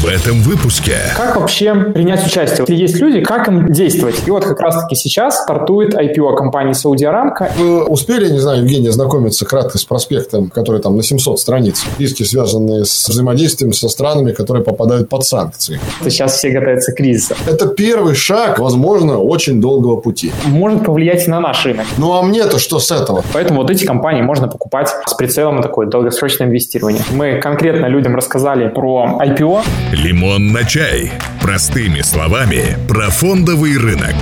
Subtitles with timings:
[0.00, 0.94] В этом выпуске.
[1.16, 2.64] Как вообще принять участие?
[2.68, 4.22] Если есть люди, как им действовать?
[4.28, 7.50] И вот как раз-таки сейчас стартует IPO компании Сауди Арамка.
[7.56, 11.84] Вы успели, не знаю, Евгений, ознакомиться кратко с проспектом, который там на 700 страниц?
[11.98, 15.80] Риски, связанные с взаимодействием со странами, которые попадают под санкции.
[16.04, 17.34] Сейчас все готовятся к кризису.
[17.48, 20.30] Это первый шаг, возможно, очень долгого пути.
[20.44, 21.86] Может повлиять и на наш рынок.
[21.96, 23.24] Ну а мне-то что с этого?
[23.32, 27.02] Поэтому вот эти компании можно покупать с прицелом на такое долгосрочное инвестирование.
[27.10, 29.64] Мы конкретно людям рассказали про IPO.
[29.92, 31.10] Лимон на чай.
[31.40, 34.16] Простыми словами про фондовый рынок.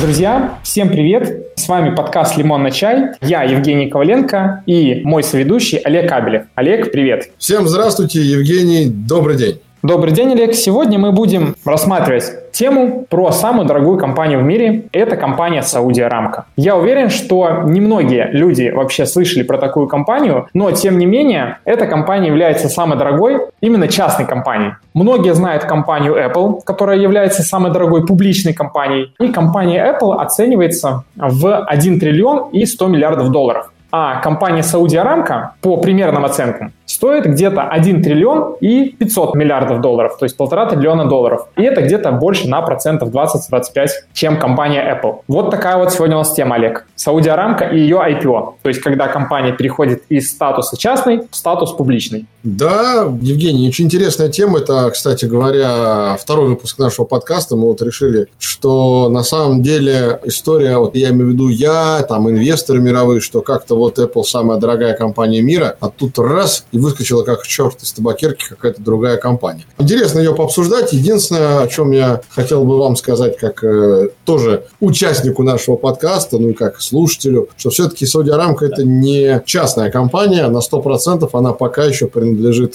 [0.00, 1.52] Друзья, всем привет!
[1.54, 3.10] С вами подкаст «Лимон на чай».
[3.20, 6.46] Я Евгений Коваленко и мой соведущий Олег Кабелев.
[6.56, 7.30] Олег, привет!
[7.38, 9.60] Всем здравствуйте, Евгений, добрый день!
[9.82, 10.54] Добрый день, Олег.
[10.54, 14.84] Сегодня мы будем рассматривать тему про самую дорогую компанию в мире.
[14.92, 16.44] Это компания Саудия Рамка.
[16.54, 21.86] Я уверен, что немногие люди вообще слышали про такую компанию, но тем не менее, эта
[21.86, 24.72] компания является самой дорогой именно частной компанией.
[24.92, 29.14] Многие знают компанию Apple, которая является самой дорогой публичной компанией.
[29.18, 33.70] И компания Apple оценивается в 1 триллион и 100 миллиардов долларов.
[33.92, 40.18] А компания Сауди Арамка, по примерным оценкам, стоит где-то 1 триллион и 500 миллиардов долларов,
[40.18, 41.48] то есть полтора триллиона долларов.
[41.56, 45.20] И это где-то больше на процентов 20-25, чем компания Apple.
[45.26, 46.86] Вот такая вот сегодня у нас тема, Олег.
[46.96, 48.54] Сауди Арамка и ее IPO.
[48.62, 52.26] То есть когда компания переходит из статуса частной в статус публичный.
[52.42, 54.60] Да, Евгений, очень интересная тема.
[54.60, 57.54] Это, кстати говоря, второй выпуск нашего подкаста.
[57.54, 62.30] Мы вот решили, что на самом деле история, вот я имею в виду я, там
[62.30, 67.24] инвесторы мировые, что как-то вот Apple самая дорогая компания мира, а тут раз и выскочила
[67.24, 69.66] как черт из табакерки какая-то другая компания.
[69.78, 70.94] Интересно ее пообсуждать.
[70.94, 76.50] Единственное, о чем я хотел бы вам сказать, как э, тоже участнику нашего подкаста, ну
[76.50, 81.84] и как слушателю, что все-таки Сауди Арамка это не частная компания, на 100% она пока
[81.84, 82.29] еще принадлежит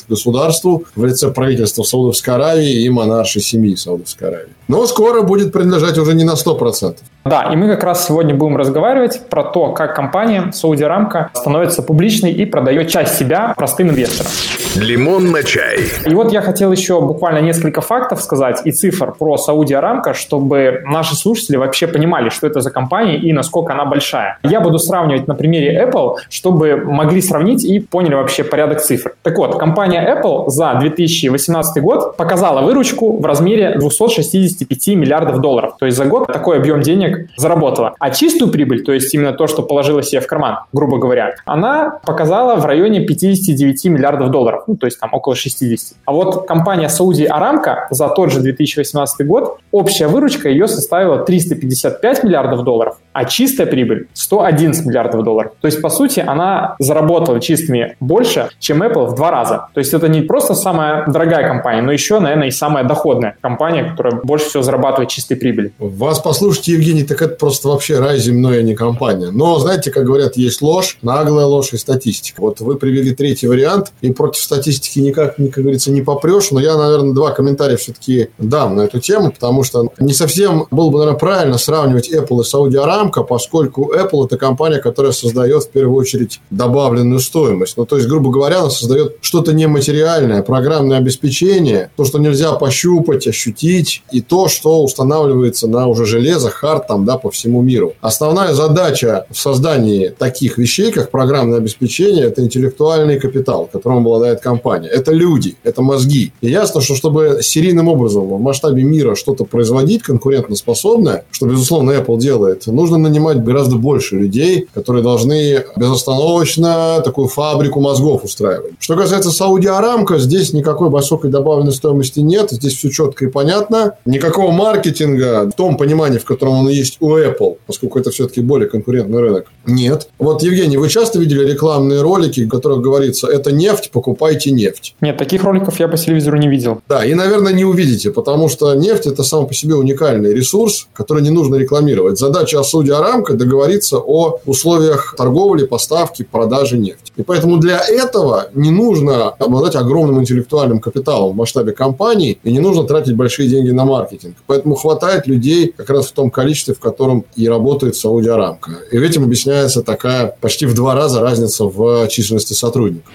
[0.07, 4.49] государству в лице правительства Саудовской Аравии и монаршей семьи Саудовской Аравии.
[4.67, 6.97] Но скоро будет принадлежать уже не на 100%.
[7.25, 11.81] Да, и мы как раз сегодня будем разговаривать про то, как компания Сауди Рамка становится
[11.81, 14.31] публичной и продает часть себя простым инвесторам.
[14.75, 15.77] Лимон на чай.
[16.05, 20.81] И вот я хотел еще буквально несколько фактов сказать и цифр про Сауди Арамка, чтобы
[20.85, 24.37] наши слушатели вообще понимали, что это за компания и насколько она большая.
[24.43, 29.13] Я буду сравнивать на примере Apple, чтобы могли сравнить и поняли вообще порядок цифр.
[29.23, 35.75] Так вот, компания Apple за 2018 год показала выручку в размере 265 миллиардов долларов.
[35.79, 37.95] То есть за год такой объем денег заработала.
[37.99, 41.99] А чистую прибыль, то есть именно то, что положила себе в карман, грубо говоря, она
[42.05, 45.97] показала в районе 59 миллиардов долларов, ну, то есть там около 60.
[46.05, 52.23] А вот компания Saudi Aramco за тот же 2018 год, общая выручка ее составила 355
[52.23, 55.53] миллиардов долларов, а чистая прибыль 111 миллиардов долларов.
[55.61, 59.67] То есть, по сути, она заработала чистыми больше, чем Apple в два раза.
[59.73, 63.85] То есть, это не просто самая дорогая компания, но еще, наверное, и самая доходная компания,
[63.85, 65.71] которая больше всего зарабатывает чистой прибыли.
[65.79, 69.31] Вас послушайте, Евгений, так это просто вообще рай земной, а не компания.
[69.31, 72.41] Но, знаете, как говорят, есть ложь, наглая ложь и статистика.
[72.41, 76.51] Вот вы привели третий вариант, и против статистики никак, как говорится, не попрешь.
[76.51, 80.89] Но я, наверное, два комментария все-таки дам на эту тему, потому что не совсем было
[80.89, 85.69] бы, наверное, правильно сравнивать Apple и Saudi Aramco, поскольку Apple– это компания, которая создает, в
[85.69, 87.77] первую очередь, добавленную стоимость.
[87.77, 93.27] Ну, то есть, грубо говоря, она создает что-то нематериальное, программное обеспечение, то, что нельзя пощупать,
[93.27, 97.93] ощутить, и то, что устанавливается на уже железо, хард, там, да, по всему миру.
[98.01, 104.87] Основная задача в создании таких вещей, как программное обеспечение, это интеллектуальный капитал, которым обладает компания.
[104.87, 106.31] Это люди, это мозги.
[106.41, 112.17] И ясно, что чтобы серийным образом в масштабе мира что-то производить конкурентоспособное, что, безусловно, Apple
[112.17, 118.73] делает, нужно нанимать гораздо больше людей, которые должны безостановочно такую фабрику мозгов устраивать.
[118.79, 122.51] Что касается Сауди Арамка, здесь никакой высокой добавленной стоимости нет.
[122.51, 123.95] Здесь все четко и понятно.
[124.05, 128.69] Никакого маркетинга в том понимании, в котором он есть у Apple, поскольку это все-таки более
[128.69, 129.47] конкурентный рынок?
[129.65, 130.09] Нет.
[130.19, 134.95] Вот, Евгений, вы часто видели рекламные ролики, в которых говорится, это нефть, покупайте нефть?
[135.01, 136.81] Нет, таких роликов я по телевизору не видел.
[136.87, 141.23] Да, и, наверное, не увидите, потому что нефть– это сам по себе уникальный ресурс, который
[141.23, 142.17] не нужно рекламировать.
[142.19, 147.11] Задача Сауди Арамка– договориться о условиях торговли, поставки, продажи нефти.
[147.15, 152.59] И поэтому для этого не нужно обладать огромным интеллектуальным капиталом в масштабе компании, и не
[152.59, 154.35] нужно тратить большие деньги на маркетинг.
[154.47, 158.71] Поэтому хватает людей как раз в том количестве, в котором и работает Сауди Арамка.
[158.91, 163.11] И этим объясняется такая почти в два раза разница в численности сотрудников.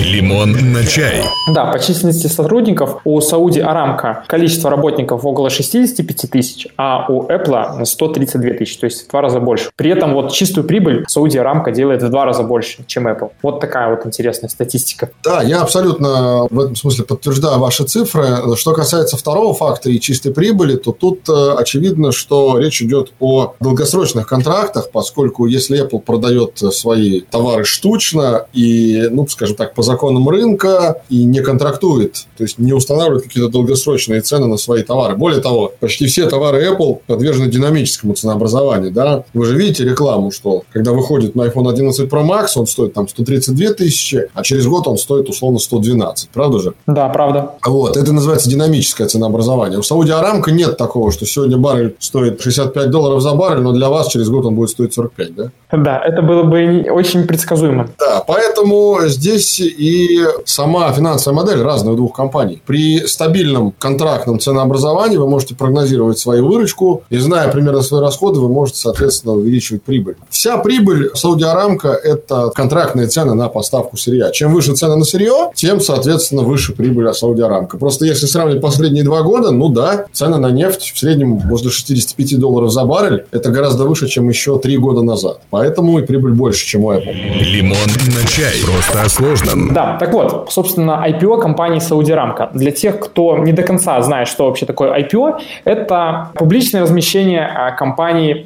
[0.00, 1.24] Лимон на чай.
[1.54, 7.84] Да, по численности сотрудников у Сауди Арамка количество работников около 65 тысяч, а у Apple
[7.84, 8.69] 132 тысячи.
[8.70, 9.70] Тысяч, то есть в два раза больше.
[9.76, 13.30] При этом вот чистую прибыль Saudi Aramco делает в два раза больше, чем Apple.
[13.42, 15.10] Вот такая вот интересная статистика.
[15.24, 18.56] Да, я абсолютно в этом смысле подтверждаю ваши цифры.
[18.56, 23.54] Что касается второго факта и чистой прибыли, то тут э, очевидно, что речь идет о
[23.60, 30.28] долгосрочных контрактах, поскольку если Apple продает свои товары штучно и, ну, скажем так, по законам
[30.28, 35.16] рынка и не контрактует, то есть не устанавливает какие-то долгосрочные цены на свои товары.
[35.16, 38.49] Более того, почти все товары Apple подвержены динамическому ценообразованию.
[38.90, 39.24] Да?
[39.34, 43.08] Вы же видите рекламу, что когда выходит на iPhone 11 Pro Max, он стоит там
[43.08, 46.30] 132 тысячи, а через год он стоит условно 112.
[46.30, 46.74] Правда же?
[46.86, 47.52] Да, правда.
[47.64, 47.96] Вот.
[47.96, 49.78] Это называется динамическое ценообразование.
[49.78, 53.88] У Сауди Арамка нет такого, что сегодня баррель стоит 65 долларов за баррель, но для
[53.88, 55.50] вас через год он будет стоить 45, да?
[55.72, 57.88] Да, это было бы очень предсказуемо.
[57.98, 62.60] Да, поэтому здесь и сама финансовая модель разная у двух компаний.
[62.66, 68.48] При стабильном контрактном ценообразовании вы можете прогнозировать свою выручку, и зная примерно свои расходы, вы
[68.48, 70.16] можете, соответственно, увеличивать прибыль.
[70.28, 74.30] Вся прибыль Сауди Арамка– это контрактные цены на поставку сырья.
[74.30, 77.78] Чем выше цены на сырье, тем, соответственно, выше прибыль Сауди Арамка.
[77.78, 82.38] Просто если сравнивать последние два года, ну да, цены на нефть в среднем возле 65
[82.38, 85.40] долларов за баррель– это гораздо выше, чем еще три года назад.
[85.50, 87.12] Поэтому и прибыль больше, чем у Apple.
[87.12, 87.76] Лимон
[88.06, 88.54] на чай.
[88.64, 89.72] Просто о сложном.
[89.72, 92.48] Да, так вот, собственно, IPO компании Saudi Aramco.
[92.54, 97.72] Для тех, кто не до конца знает, что вообще такое IPO, это публичное размещение а,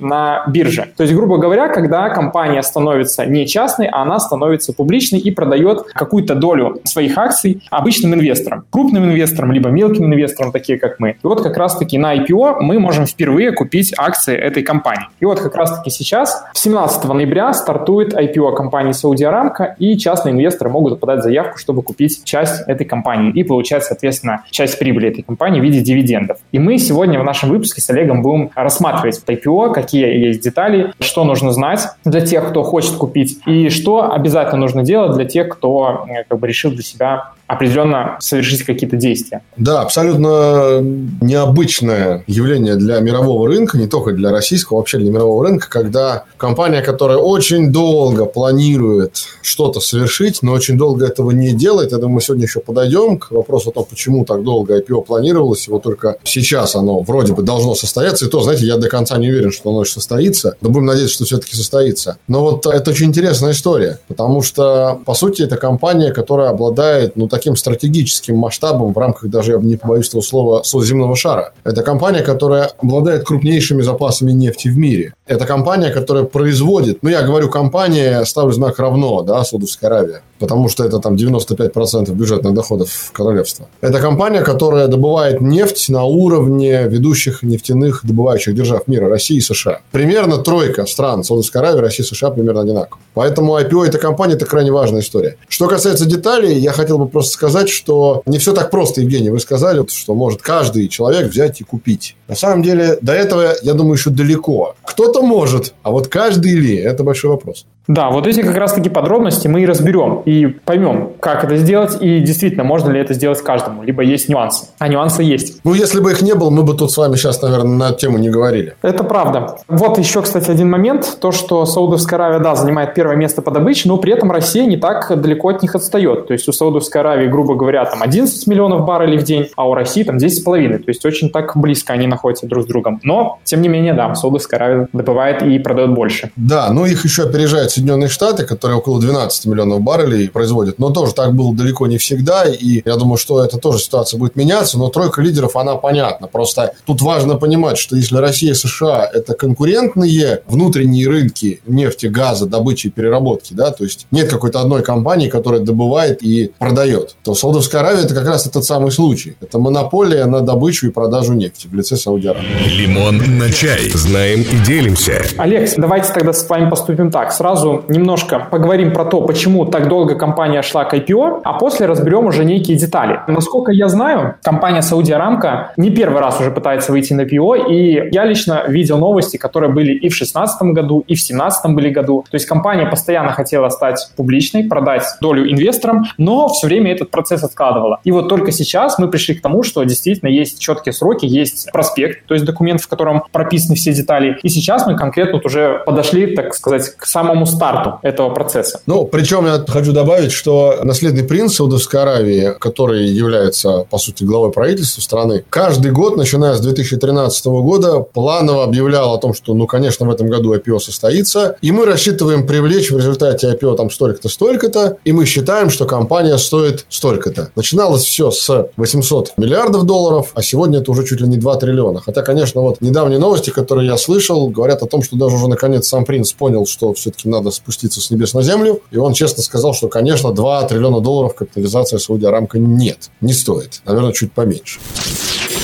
[0.01, 0.89] на бирже.
[0.97, 5.85] То есть, грубо говоря, когда компания становится не частной, а она становится публичной и продает
[5.93, 11.11] какую-то долю своих акций обычным инвесторам, крупным инвесторам, либо мелким инвесторам, такие как мы.
[11.11, 15.07] И вот как раз-таки на IPO мы можем впервые купить акции этой компании.
[15.21, 20.71] И вот как раз-таки сейчас, 17 ноября, стартует IPO компании Saudi Aramco, и частные инвесторы
[20.71, 25.61] могут подать заявку, чтобы купить часть этой компании и получать, соответственно, часть прибыли этой компании
[25.61, 26.39] в виде дивидендов.
[26.53, 31.25] И мы сегодня в нашем выпуске с Олегом будем рассматривать IPO, какие есть детали, что
[31.25, 36.07] нужно знать для тех, кто хочет купить, и что обязательно нужно делать для тех, кто
[36.09, 39.43] э, как бы решил для себя определенно совершить какие-то действия.
[39.57, 45.69] Да, абсолютно необычное явление для мирового рынка, не только для российского, вообще для мирового рынка,
[45.69, 51.99] когда компания, которая очень долго планирует что-то совершить, но очень долго этого не делает, я
[51.99, 55.71] думаю, мы сегодня еще подойдем к вопросу о том, почему так долго IPO планировалось, и
[55.71, 59.29] вот только сейчас оно вроде бы должно состояться, и то, знаете, я до конца не
[59.29, 62.17] уверен, что оно состоится, но будем надеяться, что все-таки состоится.
[62.29, 67.29] Но вот это очень интересная история, потому что, по сути, это компания, которая обладает, ну,
[67.35, 71.53] таким стратегическим масштабом в рамках даже, я не побоюсь этого слова, земного шара.
[71.65, 75.15] Это компания, которая обладает крупнейшими запасами нефти в мире.
[75.27, 80.69] Это компания, которая производит, ну, я говорю компания, ставлю знак равно, да, Саудовская Аравия, потому
[80.69, 83.67] что это там 95% бюджетных доходов королевства.
[83.81, 89.81] Это компания, которая добывает нефть на уровне ведущих нефтяных добывающих держав мира, России и США.
[89.93, 93.01] Примерно тройка стран, Саудовская Аравия, Россия, США примерно одинаково.
[93.15, 95.39] Поэтому IPO этой компании– это крайне важная история.
[95.49, 99.31] Что касается деталей, я хотел бы просто сказать, что не все так просто, Евгений.
[99.31, 102.15] Вы сказали, что может каждый человек взять и купить.
[102.29, 104.75] На самом деле, до этого, я думаю, еще далеко.
[104.85, 107.67] Кто-то может, а вот каждый ли– это большой вопрос.
[107.87, 112.21] Да, вот эти как раз-таки подробности мы и разберем, и поймем, как это сделать, и
[112.21, 114.67] действительно, можно ли это сделать каждому, либо есть нюансы.
[114.79, 115.61] А нюансы есть.
[115.65, 118.19] Ну, если бы их не было, мы бы тут с вами сейчас, наверное, на тему
[118.19, 118.75] не говорили.
[118.83, 119.57] Это правда.
[119.69, 121.19] Вот еще, кстати, один момент.
[121.21, 124.77] То, что Саудовская Аравия, да, занимает первое место по добыче, но при этом Россия не
[124.77, 126.27] так далеко от них отстает.
[126.27, 129.75] То есть у Саудовской Аравии, грубо говоря, там 11 миллионов баррелей в день, а у
[129.75, 130.79] России там 10,5.
[130.79, 133.01] То есть очень так близко они находятся друг с другом.
[133.03, 136.31] Но, тем не менее, да, Саудовская Аравия добывает и продает больше.
[136.37, 140.79] Да, но их еще опережает Соединенные Штаты, которые около 12 миллионов баррелей производят.
[140.79, 142.45] Но тоже так было далеко не всегда.
[142.45, 144.79] И я думаю, что это тоже ситуация будет меняться.
[144.79, 146.27] Но тройка лидеров, она понятна.
[146.29, 152.47] Просто тут важно понимать, что если Россия и США– это конкурентные внутренние рынки нефти, газа,
[152.47, 157.35] добычи и переработки, да, то есть нет какой-то одной компании, которая добывает и продает, то
[157.35, 159.37] Саудовская Аравия– это как раз этот самый случай.
[159.41, 162.69] Это монополия на добычу и продажу нефти в лице Сауди Аравии.
[162.69, 163.91] Лимон на чай.
[163.95, 165.23] Знаем и делимся.
[165.39, 167.33] Олег, давайте тогда с вами поступим так.
[167.33, 171.87] Сразу немного немножко поговорим про то, почему так долго компания шла к IPO, а после
[171.87, 173.21] разберем уже некие детали.
[173.27, 178.11] Насколько я знаю, компания Saudi Aramco не первый раз уже пытается выйти на IPO, и
[178.13, 182.25] я лично видел новости, которые были и в 2016 году, и в 2017 были году.
[182.31, 187.43] То есть компания постоянно хотела стать публичной, продать долю инвесторам, но все время этот процесс
[187.43, 188.01] откладывала.
[188.05, 192.27] И вот только сейчас мы пришли к тому, что действительно есть четкие сроки, есть проспект,
[192.27, 194.39] то есть документ, в котором прописаны все детали.
[194.43, 198.81] И сейчас мы конкретно вот уже подошли, так сказать, к самому старту этого процесса.
[198.87, 204.53] Ну, причем я хочу добавить, что наследный принц Саудовской Аравии, который является, по сути, главой
[204.53, 210.07] правительства страны, каждый год, начиная с 2013 года, планово объявлял о том, что, ну, конечно,
[210.07, 214.99] в этом году IPO состоится, и мы рассчитываем привлечь в результате IPO там столько-то, столько-то,
[215.05, 217.51] и мы считаем, что компания стоит столько-то.
[217.57, 222.01] Начиналось все с 800 миллиардов долларов, а сегодня это уже чуть ли не 2 триллиона.
[222.01, 225.89] Хотя, конечно, вот недавние новости, которые я слышал, говорят о том, что даже уже наконец
[225.89, 229.75] сам принц понял, что все-таки надо спуститься с небес на землю, и он честно сказал,
[229.75, 233.81] что, конечно, 2 триллиона долларов капитализация Саудия рамка нет, не стоит.
[233.85, 234.81] Наверное, чуть поменьше.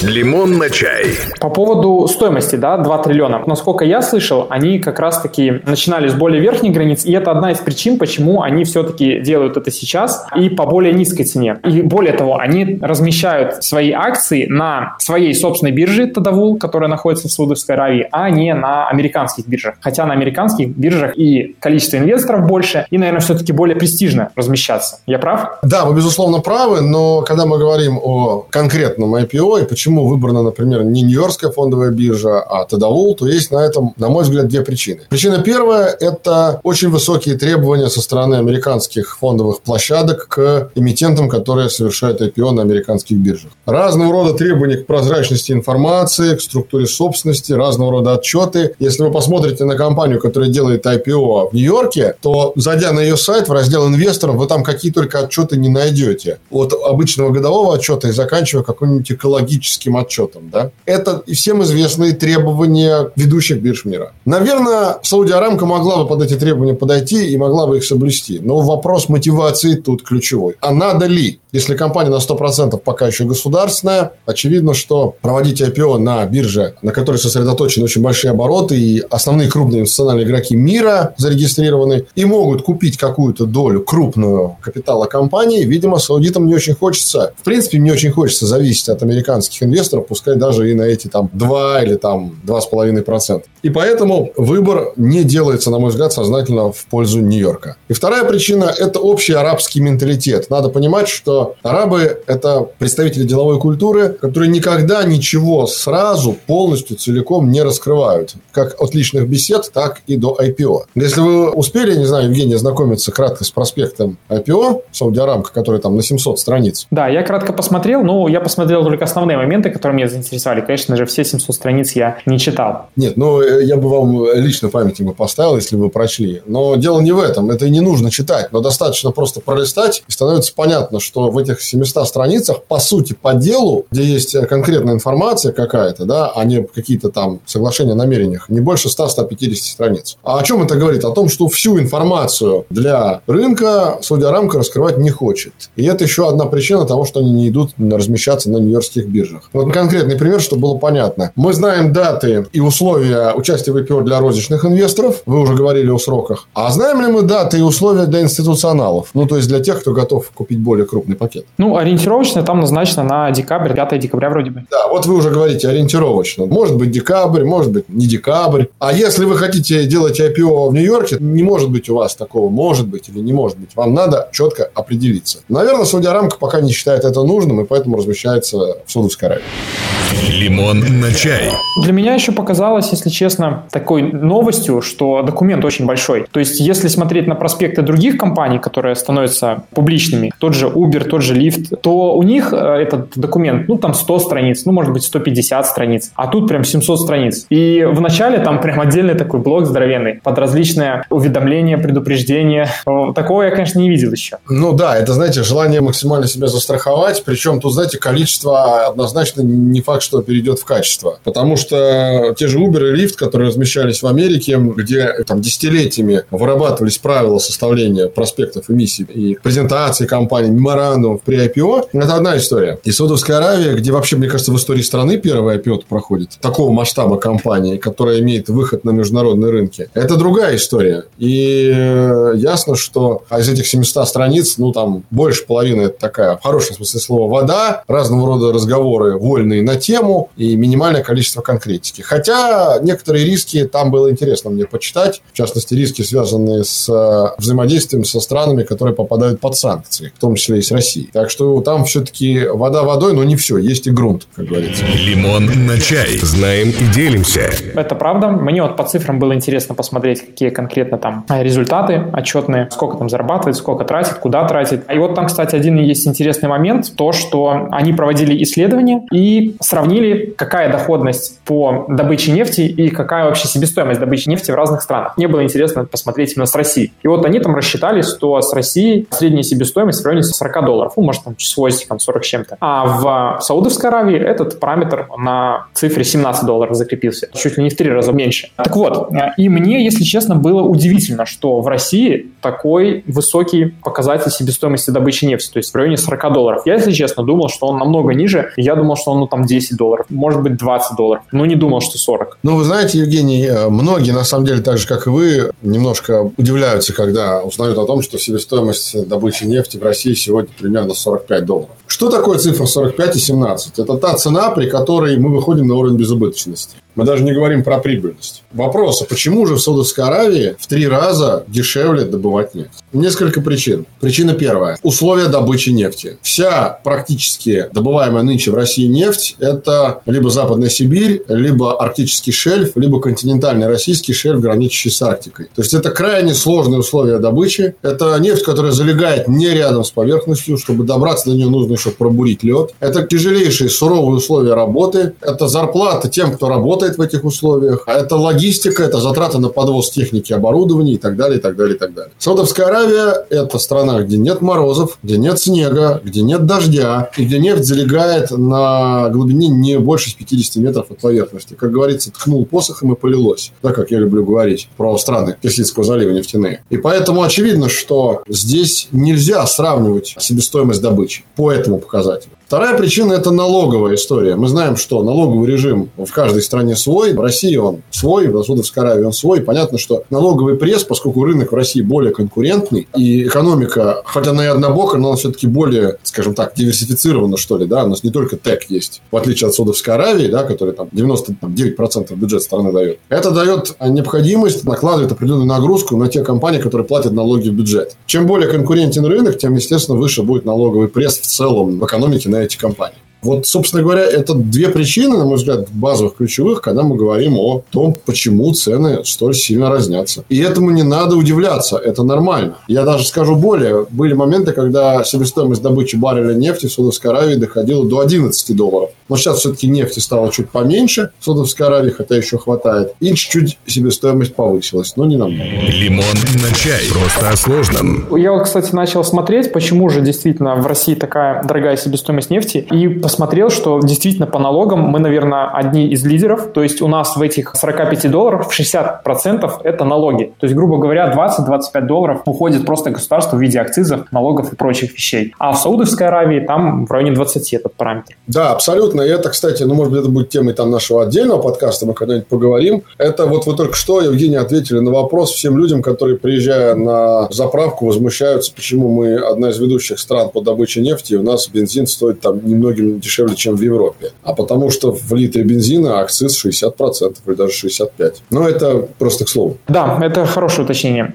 [0.02, 1.09] Лимон на чай.
[1.40, 3.42] По поводу стоимости, да, 2 триллиона.
[3.47, 7.59] Насколько я слышал, они как раз-таки начинали с более верхних границ, и это одна из
[7.59, 11.59] причин, почему они все-таки делают это сейчас и по более низкой цене.
[11.64, 17.33] И более того, они размещают свои акции на своей собственной бирже Тадавул, которая находится в
[17.33, 19.75] Саудовской Аравии, а не на американских биржах.
[19.80, 25.00] Хотя на американских биржах и количество инвесторов больше, и, наверное, все-таки более престижно размещаться.
[25.07, 25.59] Я прав?
[25.62, 30.42] Да, вы, безусловно, правы, но когда мы говорим о конкретном IPO и почему почему выбрана,
[30.42, 34.61] например, не Нью-Йоркская фондовая биржа, а Тадавул, то есть на этом, на мой взгляд, две
[34.61, 35.00] причины.
[35.09, 42.20] Причина первая– это очень высокие требования со стороны американских фондовых площадок к эмитентам, которые совершают
[42.20, 43.50] IPO на американских биржах.
[43.66, 48.76] Разного рода требования к прозрачности информации, к структуре собственности, разного рода отчеты.
[48.78, 53.49] Если вы посмотрите на компанию, которая делает IPO в Нью-Йорке, то, зайдя на ее сайт,
[53.49, 56.38] в раздел инвесторов, вы там какие только отчеты не найдете.
[56.50, 60.50] От обычного годового отчета и заканчивая какой-нибудь экологическим экономическим отчетом.
[60.50, 60.70] Да?
[60.84, 64.12] Это и всем известные требования ведущих бирж мира.
[64.25, 68.40] Наверное, Саудия Арамка могла бы под эти требования подойти и могла бы их соблюсти.
[68.40, 70.56] Но вопрос мотивации тут ключевой.
[70.60, 71.40] А надо ли?
[71.52, 77.16] Если компания на 100% пока еще государственная, очевидно, что проводить IPO на бирже, на которой
[77.16, 83.46] сосредоточены очень большие обороты, и основные крупные инвестиционные игроки мира зарегистрированы, и могут купить какую-то
[83.46, 87.32] долю крупную капитала компании, видимо, саудитам не очень хочется.
[87.37, 89.70] В принципе, не очень хочется зависеть от американских инвесторов,
[90.09, 93.43] пускай даже и на эти там 2 или там 2,5%.
[93.62, 97.77] И поэтому выбор не делается, на мой взгляд, сознательно в пользу Нью-Йорка.
[97.89, 100.49] И вторая причина– это общий арабский менталитет.
[100.50, 107.62] Надо понимать, что арабы– это представители деловой культуры, которые никогда ничего сразу полностью целиком не
[107.62, 108.35] раскрывают.
[108.53, 110.85] Как от личных бесед, так и до IPO.
[110.95, 116.03] Если вы успели, не знаю, Евгений, знакомиться кратко с проспектом IPO Сауди-Арамка, который там на
[116.03, 116.87] 700 страниц.
[116.91, 120.62] Да, я кратко посмотрел, но я посмотрел только основные моменты, которые меня заинтересовали.
[120.62, 122.87] Конечно же, все 700 страниц я не читал.
[122.97, 126.43] Нет, ну, э, я бы вам лично памятник бы поставил, если бы прочли.
[126.47, 127.50] Но дело не в этом.
[127.50, 128.52] Это и не нужно читать.
[128.52, 133.35] Но достаточно просто пролистать, и становится понятно, что в этих 700 страницах, по сути, по
[133.35, 138.61] делу, где есть конкретная информация какая-то, да, а не какие-то там соглашения о намерениях, не
[138.61, 140.17] больше 100-150 страниц.
[140.23, 141.05] А о чем это говорит?
[141.05, 145.52] О том, что всю информацию для рынка Саудиарамка раскрывать не хочет.
[145.76, 149.50] И это еще одна причина того, что они не идут размещаться на нью-йоркских биржах.
[149.52, 151.33] Вот конкретный пример, чтобы было понятно.
[151.35, 155.23] Мы знаем даты и условия участия в IPO для розничных инвесторов.
[155.26, 156.47] Вы уже говорили о сроках.
[156.54, 159.11] А знаем ли мы даты и условия для институционалов?
[159.14, 161.47] Ну, то есть для тех, кто готов купить более крупный пакет?
[161.59, 164.64] Ну, ориентировочно там назначено на декабрь, 5 декабря вроде бы.
[164.71, 166.47] Да, вот вы уже говорите ориентировочно.
[166.47, 168.66] Может быть декабрь, может быть не декабрь.
[168.78, 172.87] А если вы хотите делать IPO в Нью-Йорке, не может быть у вас такого, может
[172.87, 173.71] быть или не может быть.
[173.75, 175.38] Вам надо четко определиться.
[175.49, 179.39] Наверное, Саудиарамка пока не считает это нужным, и поэтому размещается в Саудовской Аравии.
[179.40, 180.10] it.
[180.29, 181.50] Лимон на чай.
[181.83, 186.26] Для меня еще показалось, если честно, такой новостью, что документ очень большой.
[186.31, 191.23] То есть, если смотреть на проспекты других компаний, которые становятся публичными, тот же Uber, тот
[191.23, 195.05] же Lyft, то у них э, этот документ, ну, там 100 страниц, ну, может быть,
[195.05, 197.47] 150 страниц, а тут прям 700 страниц.
[197.49, 202.69] И в начале там прям отдельный такой блок здоровенный под различные уведомления, предупреждения.
[203.14, 204.38] Такого я, конечно, не видел еще.
[204.49, 210.00] Ну да, это, знаете, желание максимально себя застраховать, причем тут, знаете, количество однозначно не факт,
[210.00, 211.19] что перейдет в качество.
[211.25, 216.99] Потому что те же Uber и Lyft, которые размещались в Америке, где там десятилетиями вырабатывались
[216.99, 222.78] правила составления проспектов эмиссий и презентации компании, меморандумов при IPO, это одна история.
[222.85, 227.16] И Саудовская Аравия, где вообще, мне кажется, в истории страны первый IPO проходит, такого масштаба
[227.16, 231.04] компании, которая имеет выход на международные рынки, это другая история.
[231.19, 236.42] И э, ясно, что из этих 700 страниц, ну, там больше половины это такая, в
[236.42, 242.02] хорошем смысле слова, вода, разного рода разговоры вольные на тему и минимальное количество конкретики.
[242.02, 245.20] Хотя некоторые риски там было интересно мне почитать.
[245.32, 250.37] В частности, риски, связанные с э, взаимодействием со странами, которые попадают под санкции, в том
[250.37, 251.11] числе и с Россией.
[251.12, 253.59] Так что там все-таки вода водой, но не все.
[253.59, 254.85] Есть и грунт, как говорится.
[254.85, 256.18] Лимон на чай.
[256.23, 257.50] Знаем и делимся.
[257.75, 258.28] Это правда.
[258.28, 263.56] Мне вот по цифрам было интересно посмотреть, какие конкретно там результаты отчетные, сколько там зарабатывает,
[263.56, 264.85] сколько тратит, куда тратит.
[264.92, 270.34] И вот там, кстати, один есть интересный момент, то, что они проводили исследования и сравнили,
[270.37, 275.16] какая доходность по добыче нефти и какая вообще себестоимость добычи нефти в разных странах.
[275.16, 276.92] Мне было интересно посмотреть именно с Россией.
[277.02, 281.02] И вот они там рассчитали, что с Россией средняя себестоимость в районе 40 долларов, ну,
[281.04, 282.56] может, там свойств там 40 с чем-то.
[282.60, 287.28] А в Саудовской Аравии этот параметр на цифре 17 долларов закрепился.
[287.34, 288.50] Чуть ли не в три раза меньше.
[288.56, 294.90] Так вот, и мне, если честно, было удивительно, что в России такой высокий показатель себестоимости
[294.90, 296.62] добычи нефти, то есть в районе 40 долларов.
[296.66, 298.52] Я, если честно, думал, что он намного ниже.
[298.56, 301.81] Я думал, что он ну, там 10 долларов, может быть 20 долларов, но не думал,
[301.81, 302.39] что 40.
[302.43, 306.31] Ну, вы знаете, Евгений, э, многие, на самом деле, так же, как и вы, немножко
[306.37, 311.71] удивляются, когда узнают о том, что себестоимость добычи нефти в России сегодня примерно 45 долларов.
[311.87, 313.79] Что такое цифра 45 и 17?
[313.79, 316.77] Это та цена, при которой мы выходим на уровень безубыточности.
[316.95, 318.39] Мы даже не говорим про прибыльность.
[318.52, 322.71] Вопрос, а почему же в Саудовской Аравии в три раза дешевле добывать нефть?
[322.92, 323.87] Несколько причин.
[324.00, 324.76] Причина первая.
[324.83, 326.19] Условия добычи нефти.
[326.23, 333.00] Вся практически добываемая нынче в России нефть– это либо Западная Сибирь, либо арктический шельф, либо
[333.00, 335.47] континентальный российский шельф, граничащий с Арктикой.
[335.54, 337.76] То есть, это крайне сложные условия добычи.
[337.83, 340.59] Это нефть, которая залегает не рядом с поверхностью.
[340.59, 342.75] Чтобы добраться до нее, нужно еще пробурить лед.
[342.80, 345.12] Это тяжелейшие суровые условия работы.
[345.21, 347.85] Это зарплата тем, кто работает в этих условиях.
[347.87, 351.76] А это логистика, это затраты на подвоз техники, оборудования и так далее, и так далее,
[351.76, 352.12] и так далее.
[352.18, 357.38] Саудовская Аравия– это страна, где нет морозов, где нет снега, где нет дождя, и где
[357.38, 361.54] нефть залегает на глубине не больше 50 метров от поверхности.
[361.54, 363.52] Как говорится, ткнул посохом и полилось.
[363.62, 366.64] Да, как я люблю говорить про страны Персидского залива нефтяные.
[366.70, 372.32] И поэтому очевидно, что здесь нельзя сравнивать себестоимость добычи по этому показателю.
[372.50, 374.35] Вторая причина– это налоговая история.
[374.35, 377.12] Мы знаем, что налоговый режим в каждой стране свой.
[377.12, 379.40] В России он свой, в Саудовской Аравии он свой.
[379.40, 384.49] Понятно, что налоговый пресс, поскольку рынок в России более конкурентный, и экономика, хотя она и
[384.49, 388.37] однобока, но она все-таки более, скажем так, диверсифицирована, что ли, да, у нас не только
[388.37, 392.99] ТЭК есть, в отличие от Саудовской Аравии, да, который там 99% бюджет страны дает.
[393.11, 397.95] Это дает необходимость, накладывает определенную нагрузку на те компании, которые платят налоги в бюджет.
[398.07, 402.39] Чем более конкурентен рынок, тем, естественно, выше будет налоговый пресс в целом в экономике на
[402.42, 402.99] эти компании.
[403.23, 407.63] Вот, собственно говоря, это две причины, на мой взгляд, базовых, ключевых, когда мы говорим о
[407.71, 410.25] том, почему цены столь сильно разнятся.
[410.28, 412.56] И этому не надо удивляться, это нормально.
[412.69, 417.85] Я даже скажу более, были моменты, когда себестоимость добычи барреля нефти в Саудовской Аравии доходила
[417.85, 418.91] до 11 долларов.
[419.09, 422.95] Но сейчас все-таки нефти стало чуть поменьше в Саудовской Аравии, хотя еще хватает.
[423.00, 425.43] И чуть-чуть себестоимость повысилась, но не намного.
[425.43, 426.04] Лимон
[426.35, 426.85] на чай.
[426.93, 428.17] Просто о сложном.
[428.17, 432.65] Я вот, кстати, начал смотреть, почему же действительно в России такая дорогая себестоимость нефти.
[432.71, 436.52] И посмотрел, что действительно по налогам мы, наверное, одни из лидеров.
[436.54, 440.32] То есть у нас в этих 45 долларов 60% это налоги.
[440.38, 444.94] То есть, грубо говоря, 20-25 долларов уходит просто государству в виде акцизов, налогов и прочих
[444.94, 445.34] вещей.
[445.40, 448.14] А в Саудовской Аравии там в районе 20 этот параметр.
[448.28, 451.86] Да, абсолютно и это, кстати, ну, может быть, это будет темой там нашего отдельного подкаста,
[451.86, 452.84] мы когда-нибудь поговорим.
[452.96, 457.86] Это вот вы только что, Евгений, ответили на вопрос всем людям, которые, приезжая на заправку,
[457.86, 462.20] возмущаются, почему мы одна из ведущих стран по добыче нефти, и у нас бензин стоит
[462.20, 464.13] там немногим дешевле, чем в Европе.
[464.23, 468.15] А потому что в литре бензина акциз 60% или даже 65%.
[468.30, 469.58] Но это просто к слову.
[469.69, 471.15] Да, это хорошее уточнение.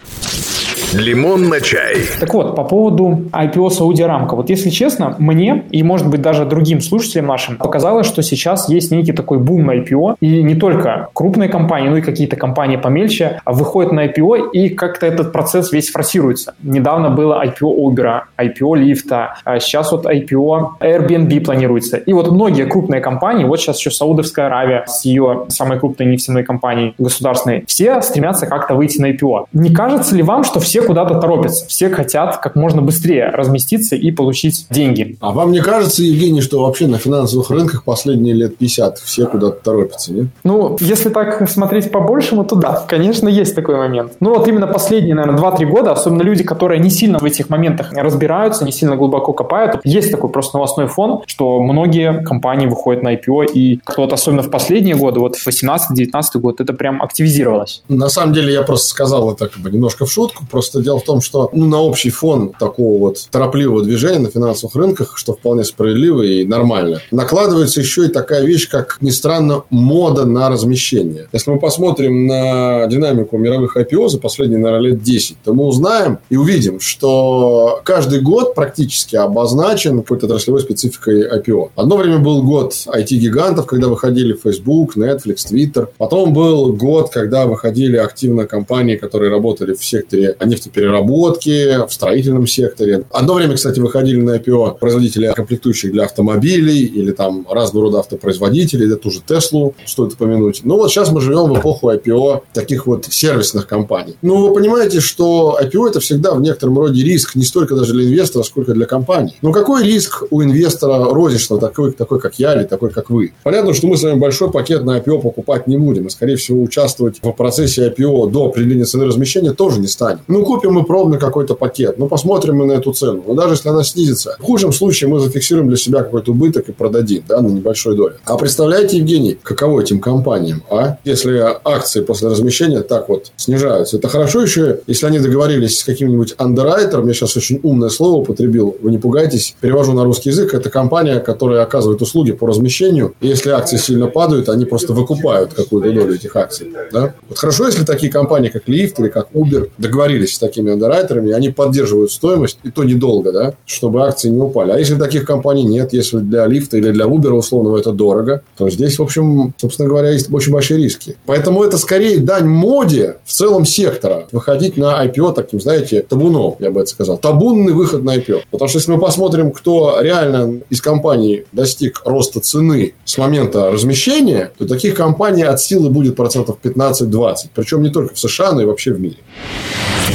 [0.93, 1.97] Лимон на чай.
[2.19, 4.35] Так вот, по поводу IPO Сауди Рамка.
[4.35, 8.91] Вот если честно, мне и, может быть, даже другим слушателям нашим показалось, что сейчас есть
[8.91, 10.15] некий такой бум на IPO.
[10.21, 15.05] И не только крупные компании, но и какие-то компании помельче выходят на IPO, и как-то
[15.05, 16.53] этот процесс весь форсируется.
[16.63, 21.97] Недавно было IPO Uber, IPO Lyft, а сейчас вот IPO Airbnb планируется.
[21.97, 26.43] И вот многие крупные компании, вот сейчас еще Саудовская Аравия с ее самой крупной нефтяной
[26.43, 29.45] компанией государственной, все стремятся как-то выйти на IPO.
[29.53, 31.65] Не кажется ли вам, что все куда-то торопятся.
[31.67, 35.17] Все хотят как можно быстрее разместиться и получить деньги.
[35.19, 39.63] А вам не кажется, Евгений, что вообще на финансовых рынках последние лет 50 все куда-то
[39.63, 40.27] торопятся, нет?
[40.43, 44.13] Ну, если так смотреть по-большему, то да, конечно, есть такой момент.
[44.19, 47.91] Ну, вот именно последние, наверное, 2-3 года, особенно люди, которые не сильно в этих моментах
[47.93, 53.15] разбираются, не сильно глубоко копают, есть такой просто новостной фон, что многие компании выходят на
[53.15, 57.83] IPO, и кто-то, особенно в последние годы, вот в 18-19 год, это прям активизировалось.
[57.89, 60.99] На самом деле, я просто сказал это как бы немножко в шутку, просто Просто дело
[60.99, 65.33] в том, что ну, на общий фон такого вот торопливого движения на финансовых рынках, что
[65.33, 71.27] вполне справедливо и нормально, накладывается еще и такая вещь, как, ни странно, мода на размещение.
[71.31, 76.17] Если мы посмотрим на динамику мировых IPO за последние, наверное, лет 10, то мы узнаем
[76.31, 81.69] и увидим, что каждый год практически обозначен какой-то отраслевой спецификой IPO.
[81.75, 85.89] Одно время был год IT-гигантов, когда выходили Facebook, Netflix, Twitter.
[85.99, 93.03] Потом был год, когда выходили активно компании, которые работали в секторе нефтепереработки, в строительном секторе.
[93.11, 98.87] Одно время, кстати, выходили на IPO производители комплектующих для автомобилей или там разного рода автопроизводителей.
[98.87, 100.61] Это тоже Теслу стоит упомянуть.
[100.63, 104.15] Но вот сейчас мы живем в эпоху IPO таких вот сервисных компаний.
[104.21, 108.05] Ну, вы понимаете, что IPO это всегда в некотором роде риск не столько даже для
[108.05, 109.35] инвестора, сколько для компании.
[109.41, 113.33] Но какой риск у инвестора розничного, такой, такой как я или такой как вы?
[113.43, 116.07] Понятно, что мы с вами большой пакет на IPO покупать не будем.
[116.07, 120.21] И, скорее всего, участвовать в процессе IPO до определения цены размещения тоже не станем.
[120.27, 123.23] Ну, купим мы пробный какой-то пакет, ну, посмотрим мы на эту цену.
[123.27, 126.71] Но даже если она снизится, в худшем случае мы зафиксируем для себя какой-то убыток и
[126.71, 128.15] продадим, да, на небольшой доле.
[128.25, 130.97] А представляете, Евгений, каково этим компаниям, а?
[131.03, 133.97] Если акции после размещения так вот снижаются.
[133.97, 138.77] Это хорошо еще, если они договорились с каким-нибудь андеррайтером, я сейчас очень умное слово употребил,
[138.81, 143.27] вы не пугайтесь, перевожу на русский язык, это компания, которая оказывает услуги по размещению, и
[143.27, 146.71] если акции сильно падают, они просто выкупают какую-то долю этих акций.
[146.91, 147.13] Да?
[147.27, 151.49] Вот хорошо, если такие компании, как Lyft или как Uber, договорились с такими андеррайтерами, они
[151.49, 154.71] поддерживают стоимость, и то недолго, да, чтобы акции не упали.
[154.71, 158.69] А если таких компаний нет, если для Lyft или для Uber, условно, это дорого, то
[158.69, 161.17] здесь, в общем, собственно говоря, есть очень большие риски.
[161.25, 164.27] Поэтому это скорее дань моде в целом сектора.
[164.31, 167.17] Выходить на IPO таким, знаете, табуном, я бы это сказал.
[167.17, 168.41] Табунный выход на IPO.
[168.51, 174.51] Потому что если мы посмотрим, кто реально из компаний достиг роста цены с момента размещения,
[174.57, 177.35] то таких компаний от силы будет процентов 15-20.
[177.53, 179.17] Причем не только в США, но и вообще в мире.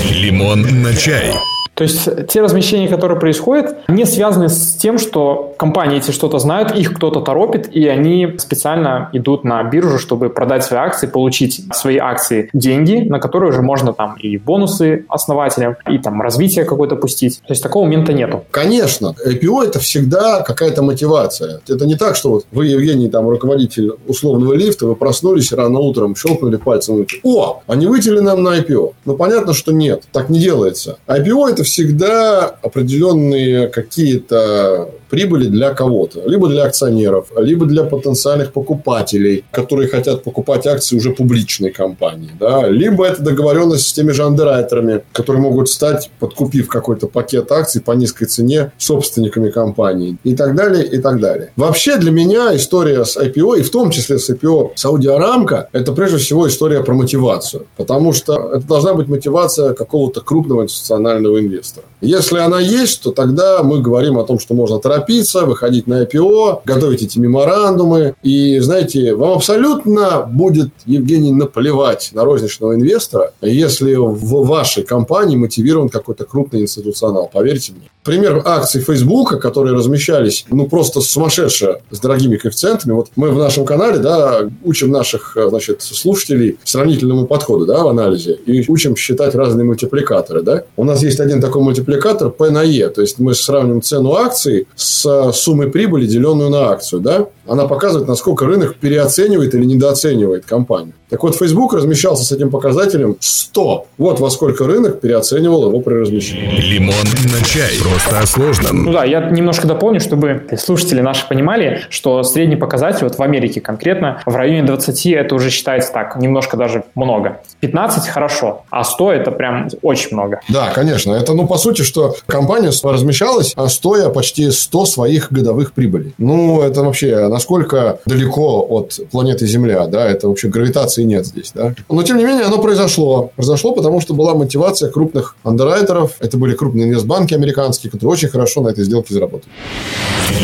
[0.09, 1.50] Лимон на чай.
[1.81, 6.77] То есть те размещения, которые происходят, не связаны с тем, что компании эти что-то знают,
[6.77, 11.97] их кто-то торопит, и они специально идут на биржу, чтобы продать свои акции, получить свои
[11.97, 17.41] акции деньги, на которые уже можно там и бонусы основателям, и там развитие какое-то пустить.
[17.47, 18.45] То есть такого момента нету.
[18.51, 19.15] Конечно.
[19.27, 21.63] IPO это всегда какая-то мотивация.
[21.67, 26.15] Это не так, что вот вы, Евгений, там руководитель условного лифта, вы проснулись рано утром,
[26.15, 28.93] щелкнули пальцем, о, они вытянули нам на IPO.
[29.07, 30.03] Ну, понятно, что нет.
[30.13, 30.99] Так не делается.
[31.07, 36.23] IPO это всегда определенные какие-то прибыли для кого-то.
[36.27, 42.31] Либо для акционеров, либо для потенциальных покупателей, которые хотят покупать акции уже публичной компании.
[42.39, 42.69] Да?
[42.69, 47.93] Либо это договоренность с теми же андеррайтерами, которые могут стать, подкупив какой-то пакет акций по
[47.93, 50.17] низкой цене, собственниками компании.
[50.25, 51.53] И так далее, и так далее.
[51.57, 55.93] Вообще для меня история с IPO, и в том числе с IPO Сауди Арамка, это
[55.93, 57.67] прежде всего история про мотивацию.
[57.77, 61.87] Потому что это должна быть мотивация какого-то крупного институционального инвестора.
[62.01, 66.05] Если она есть, то тогда мы говорим о том, что можно торопиться торопиться, выходить на
[66.05, 68.15] IPO, готовить эти меморандумы.
[68.23, 75.89] И, знаете, вам абсолютно будет, Евгений, наплевать на розничного инвестора, если в вашей компании мотивирован
[75.89, 77.31] какой-то крупный институционал.
[77.33, 77.91] Поверьте мне.
[78.03, 82.93] Пример акций Фейсбука, которые размещались, ну, просто сумасшедшие, с дорогими коэффициентами.
[82.93, 88.39] Вот мы в нашем канале, да, учим наших, значит, слушателей сравнительному подходу, да, в анализе.
[88.47, 90.65] И учим считать разные мультипликаторы, да.
[90.77, 92.89] У нас есть один такой мультипликатор P на E.
[92.89, 97.27] То есть, мы сравним цену акций с суммой прибыли, деленную на акцию, да.
[97.47, 100.93] Она показывает, насколько рынок переоценивает или недооценивает компанию.
[101.09, 103.87] Так вот, Facebook размещался с этим показателем 100.
[103.99, 106.61] Вот во сколько рынок переоценивал его при размещении.
[106.61, 107.73] Лимон на чай.
[107.83, 108.85] Просто о сложном.
[108.85, 113.61] Ну да, я немножко дополню, чтобы слушатели наши понимали, что средний показатель вот в Америке
[113.61, 117.41] конкретно в районе 20 это уже считается так, немножко даже много.
[117.59, 120.41] 15 хорошо, а 100 это прям очень много.
[120.49, 121.13] Да, конечно.
[121.13, 126.15] Это, ну, по сути, что компания размещалась, а стоя почти 100 своих годовых прибылей.
[126.19, 131.53] Ну, это вообще насколько далеко от планеты Земля, да, это вообще гравитация мотивации нет здесь,
[131.55, 131.75] да.
[131.89, 133.31] Но, тем не менее, оно произошло.
[133.37, 136.13] Произошло, потому что была мотивация крупных андеррайтеров.
[136.21, 139.51] Это были крупные инвестбанки американские, которые очень хорошо на этой сделке заработали.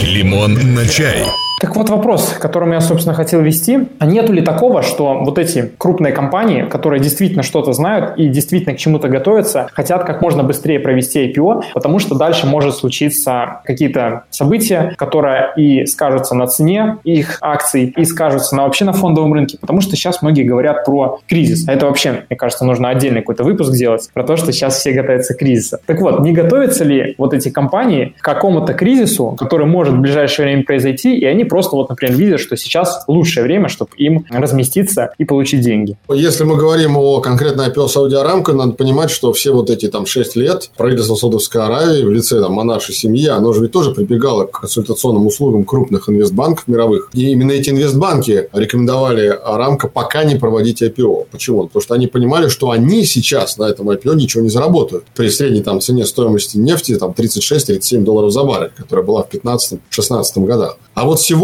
[0.03, 1.25] Лимон на чай.
[1.59, 3.89] Так вот вопрос, которым я, собственно, хотел вести.
[3.99, 8.75] А нету ли такого, что вот эти крупные компании, которые действительно что-то знают и действительно
[8.75, 14.25] к чему-то готовятся, хотят как можно быстрее провести IPO, потому что дальше может случиться какие-то
[14.29, 19.57] события, которые и скажутся на цене их акций, и скажутся на вообще на фондовом рынке,
[19.59, 21.67] потому что сейчас многие говорят про кризис.
[21.67, 24.93] А это вообще, мне кажется, нужно отдельный какой-то выпуск сделать про то, что сейчас все
[24.93, 25.79] готовятся к кризису.
[25.87, 30.47] Так вот, не готовятся ли вот эти компании к какому-то кризису, который может в ближайшее
[30.47, 35.13] время произойти, и они просто вот, например, видят, что сейчас лучшее время, чтобы им разместиться
[35.19, 35.97] и получить деньги.
[36.09, 40.07] Если мы говорим о конкретно IPO Сауди Арамко, надо понимать, что все вот эти там
[40.07, 44.47] 6 лет правительство Саудовской Аравии в лице там, монаршей семьи, оно же ведь тоже прибегало
[44.47, 47.11] к консультационным услугам крупных инвестбанков мировых.
[47.13, 51.27] И именно эти инвестбанки рекомендовали Арамко пока не проводить IPO.
[51.31, 51.67] Почему?
[51.67, 55.05] Потому что они понимали, что они сейчас на этом IPO ничего не заработают.
[55.15, 60.45] При средней там, цене стоимости нефти там 36-37 долларов за баррель, которая была в 15-16
[60.45, 60.79] годах.
[60.95, 61.36] А вот сегодня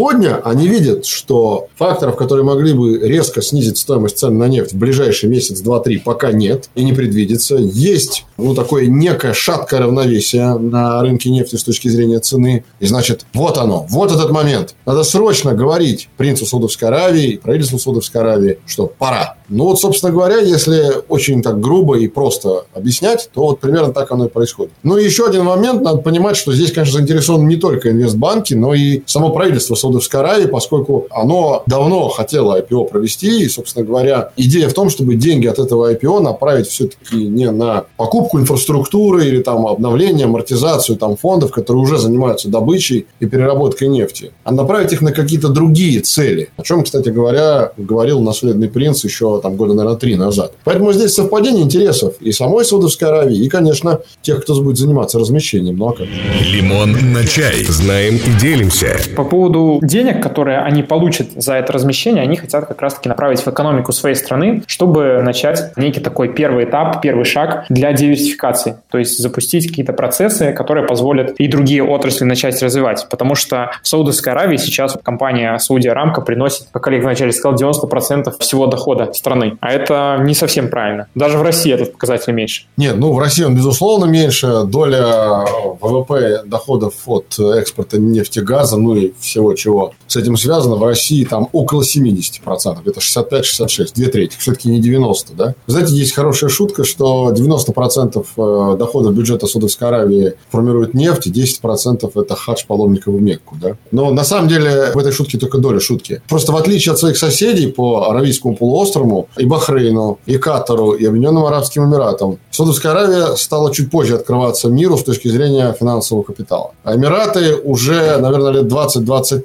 [0.43, 5.29] они видят, что факторов, которые могли бы резко снизить стоимость цен на нефть в ближайший
[5.29, 7.55] месяц, два, три, пока нет и не предвидится.
[7.55, 12.65] Есть ну, такое некое шаткое равновесие на рынке нефти с точки зрения цены.
[12.79, 14.75] И значит, вот оно, вот этот момент.
[14.85, 19.37] Надо срочно говорить принцу Саудовской Аравии, правительству Саудовской Аравии, что пора.
[19.49, 24.11] Ну вот, собственно говоря, если очень так грубо и просто объяснять, то вот примерно так
[24.11, 24.73] оно и происходит.
[24.83, 28.73] Ну и еще один момент, надо понимать, что здесь, конечно, заинтересованы не только инвестбанки, но
[28.73, 34.69] и само правительство Саудовской Аравии, поскольку оно давно хотело IPO провести, и, собственно говоря, идея
[34.69, 39.67] в том, чтобы деньги от этого IPO направить все-таки не на покупку инфраструктуры или там
[39.67, 45.11] обновление, амортизацию там фондов, которые уже занимаются добычей и переработкой нефти, а направить их на
[45.11, 46.49] какие-то другие цели.
[46.57, 50.53] О чем, кстати говоря, говорил наследный принц еще там года, наверное, три назад.
[50.63, 55.77] Поэтому здесь совпадение интересов и самой Саудовской Аравии, и, конечно, тех, кто будет заниматься размещением.
[55.77, 56.07] Ну а как?
[56.07, 57.65] Лимон на чай.
[57.65, 58.97] Знаем и делимся.
[59.15, 63.47] По поводу денег, которые они получат за это размещение, они хотят как раз-таки направить в
[63.47, 68.77] экономику своей страны, чтобы начать некий такой первый этап, первый шаг для диверсификации.
[68.89, 73.07] То есть запустить какие-то процессы, которые позволят и другие отрасли начать развивать.
[73.09, 78.33] Потому что в Саудовской Аравии сейчас компания Сауди Арамка приносит, как Олег вначале сказал, 90%
[78.39, 79.57] всего дохода страны.
[79.59, 81.07] А это не совсем правильно.
[81.15, 82.63] Даже в России этот показатель меньше.
[82.77, 84.63] Нет, ну в России он, безусловно, меньше.
[84.65, 85.45] Доля
[85.81, 91.23] ВВП доходов от экспорта нефти, газа, ну и всего, чего с этим связано, в России
[91.23, 92.77] там около 70%.
[92.85, 94.35] Это 65-66, две трети.
[94.37, 95.55] Все-таки не 90, да?
[95.67, 102.11] Знаете, есть хорошая шутка, что 90% э, доходов бюджета Саудовской Аравии формирует нефть, и 10%
[102.13, 103.77] это хадж паломников в Мекку, да?
[103.91, 106.21] Но на самом деле в этой шутке только доля шутки.
[106.27, 111.45] Просто в отличие от своих соседей по Аравийскому полуострову, и Бахрейну, и Катару, и Объединенным
[111.45, 116.71] Арабским Эмиратам, Саудовская Аравия стала чуть позже открываться миру с точки зрения финансового капитала.
[116.83, 119.43] А Эмираты уже, наверное, лет 20-25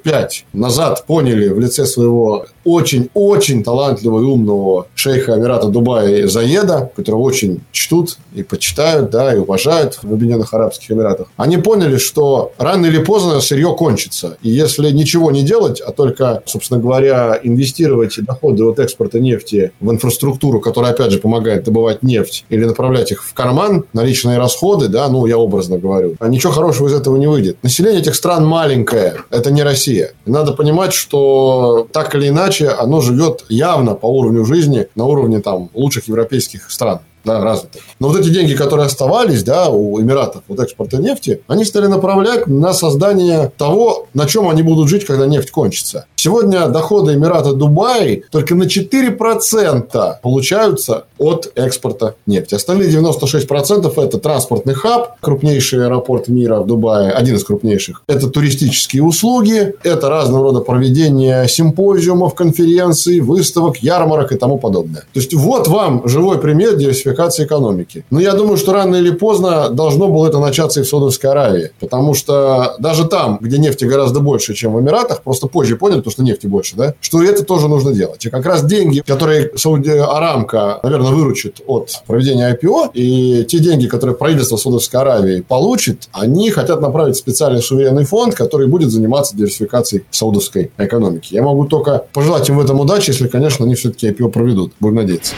[0.52, 7.62] назад поняли в лице своего очень-очень талантливого и умного шейха Эмирата Дубая Заеда, которого очень
[7.72, 11.28] чтут и почитают, да, и уважают в Объединенных Арабских Эмиратах.
[11.36, 14.36] Они поняли, что рано или поздно сырье кончится.
[14.42, 19.90] И если ничего не делать, а только, собственно говоря, инвестировать доходы от экспорта нефти в
[19.90, 25.08] инфраструктуру, которая, опять же, помогает добывать нефть, или направлять их в карман, наличные расходы, да,
[25.08, 27.56] ну, я образно говорю, а ничего хорошего из этого не выйдет.
[27.62, 29.97] Население этих стран маленькое, это не Россия.
[30.26, 35.40] И надо понимать, что так или иначе оно живет явно по уровню жизни на уровне
[35.40, 37.82] там лучших европейских стран да, развитых.
[38.00, 42.46] Но вот эти деньги, которые оставались да, у Эмиратов от экспорта нефти, они стали направлять
[42.46, 46.06] на создание того, на чем они будут жить, когда нефть кончится.
[46.16, 52.54] Сегодня доходы Эмирата Дубай только на 4% получаются от экспорта нефти.
[52.54, 58.02] Остальные 96% это транспортный хаб, крупнейший аэропорт мира в Дубае, один из крупнейших.
[58.06, 65.02] Это туристические услуги, это разного рода проведение симпозиумов, конференций, выставок, ярмарок и тому подобное.
[65.12, 66.76] То есть вот вам живой пример
[67.08, 68.04] диверсификации экономики.
[68.10, 71.70] Но я думаю, что рано или поздно должно было это начаться и в Саудовской Аравии.
[71.80, 76.12] Потому что даже там, где нефти гораздо больше, чем в Эмиратах, просто позже поняли, потому
[76.12, 78.24] что нефти больше, да, что это тоже нужно делать.
[78.24, 83.86] И как раз деньги, которые Сауди Арамка, наверное, выручит от проведения IPO, и те деньги,
[83.86, 89.36] которые правительство Саудовской Аравии получит, они хотят направить в специальный суверенный фонд, который будет заниматься
[89.36, 91.34] диверсификацией саудовской экономики.
[91.34, 94.72] Я могу только пожелать им в этом удачи, если, конечно, они все-таки IPO проведут.
[94.80, 95.34] Будем надеяться.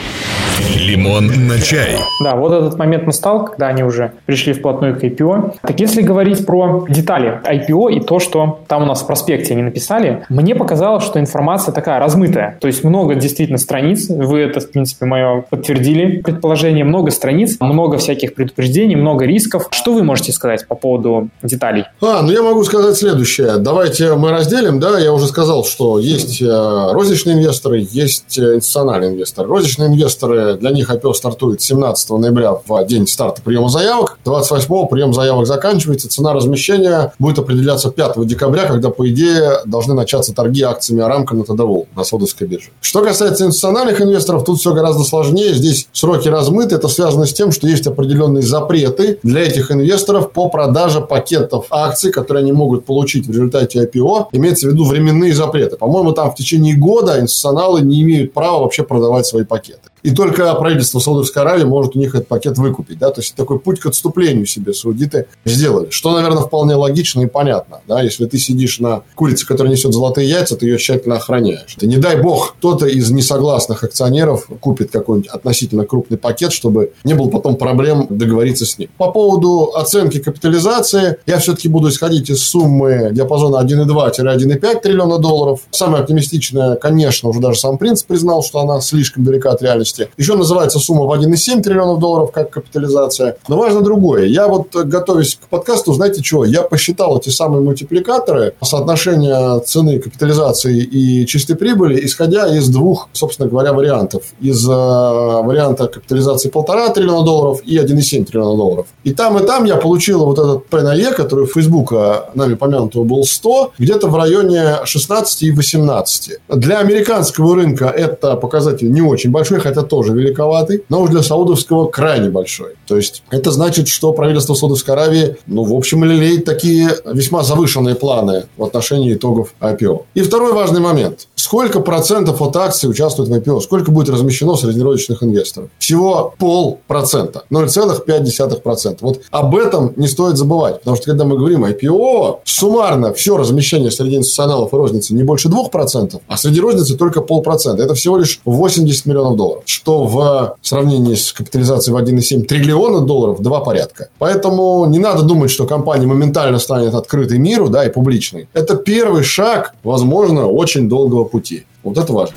[0.79, 1.97] Лимон на чай.
[2.23, 5.57] Да, вот этот момент настал, когда они уже пришли вплотную к IPO.
[5.63, 9.63] Так если говорить про детали IPO и то, что там у нас в проспекте они
[9.63, 12.59] написали, мне показалось, что информация такая размытая.
[12.61, 17.99] То есть много действительно страниц, вы это, в принципе, мое подтвердили предположение, много страниц, много
[17.99, 19.69] всяких предупреждений, много рисков.
[19.71, 21.85] Что вы можете сказать по поводу деталей?
[22.01, 23.59] А, ну я могу сказать следующее.
[23.59, 26.47] Давайте мы разделим, да, я уже сказал, что есть э,
[26.93, 29.49] розничные инвесторы, есть э, институциональные инвесторы.
[29.49, 34.19] Розничные инвесторы которые для них IPO стартует 17 ноября в день старта приема заявок.
[34.25, 36.09] 28 прием заявок заканчивается.
[36.09, 41.45] Цена размещения будет определяться 5 декабря, когда, по идее, должны начаться торги акциями Арамка на
[41.45, 42.69] ТДВ, на Саудовской бирже.
[42.81, 45.55] Что касается институциональных инвесторов, тут все гораздо сложнее.
[45.55, 46.75] Здесь сроки размыты.
[46.77, 52.11] Это связано с тем, что есть определенные запреты для этих инвесторов по продаже пакетов акций,
[52.11, 54.27] которые они могут получить в результате IPO.
[54.33, 55.77] Имеется в виду временные запреты.
[55.77, 59.90] По-моему, там в течение года институционалы не имеют права вообще продавать свои пакеты.
[60.03, 62.99] И только правительство Саудовской Аравии может у них этот пакет выкупить.
[62.99, 63.11] Да?
[63.11, 65.91] То есть, такой путь к отступлению себе саудиты сделали.
[65.91, 67.81] Что, наверное, вполне логично и понятно.
[67.87, 68.03] Да?
[68.03, 71.77] Если ты сидишь на курице, которая несет золотые яйца, ты ее тщательно охраняешь.
[71.79, 77.15] Ты, не дай бог, кто-то из несогласных акционеров купит какой-нибудь относительно крупный пакет, чтобы не
[77.15, 78.89] было потом проблем договориться с ним.
[78.97, 85.61] По поводу оценки капитализации, я все-таки буду исходить из суммы диапазона 1,2-1,5 триллиона долларов.
[85.71, 90.09] Самое оптимистичное, конечно, уже даже сам принц признал, что она слишком далека от реальности стоимости.
[90.17, 93.37] Еще называется сумма в 1,7 триллионов долларов как капитализация.
[93.49, 94.27] Но важно другое.
[94.27, 96.45] Я вот, готовясь к подкасту, знаете чего?
[96.45, 103.49] Я посчитал эти самые мультипликаторы, соотношение цены капитализации и чистой прибыли, исходя из двух, собственно
[103.49, 104.23] говоря, вариантов.
[104.41, 108.87] Из э, варианта капитализации полтора триллиона долларов и 1,7 триллиона долларов.
[109.05, 112.55] И там, и там я получил вот этот P на E, который в Фейсбука нами
[112.55, 116.39] помянутого был 100, где-то в районе 16 и 18.
[116.49, 121.23] Для американского рынка это показатель не очень большой, хотя это тоже великоватый, но уж для
[121.23, 122.75] саудовского крайне большой.
[122.87, 127.95] То есть, это значит, что правительство Саудовской Аравии, ну, в общем, лелеет такие весьма завышенные
[127.95, 130.05] планы в отношении итогов IPO.
[130.15, 131.29] И второй важный момент.
[131.51, 133.61] Сколько процентов от акций участвует в IPO?
[133.61, 135.69] Сколько будет размещено среднерочных инвесторов?
[135.81, 137.43] Всего полпроцента.
[137.51, 138.99] 0,5%.
[139.01, 140.79] Вот об этом не стоит забывать.
[140.79, 145.49] Потому что, когда мы говорим IPO, суммарно все размещение среди институционалов и розницы не больше
[145.49, 147.83] 2%, а среди розницы только полпроцента.
[147.83, 153.41] Это всего лишь 80 миллионов долларов что в сравнении с капитализацией в 1,7 триллиона долларов
[153.41, 154.09] два порядка.
[154.19, 158.49] Поэтому не надо думать, что компания моментально станет открытой миру да, и публичной.
[158.53, 161.40] Это первый шаг, возможно, очень долгого пути.
[161.83, 162.37] Вот это важно.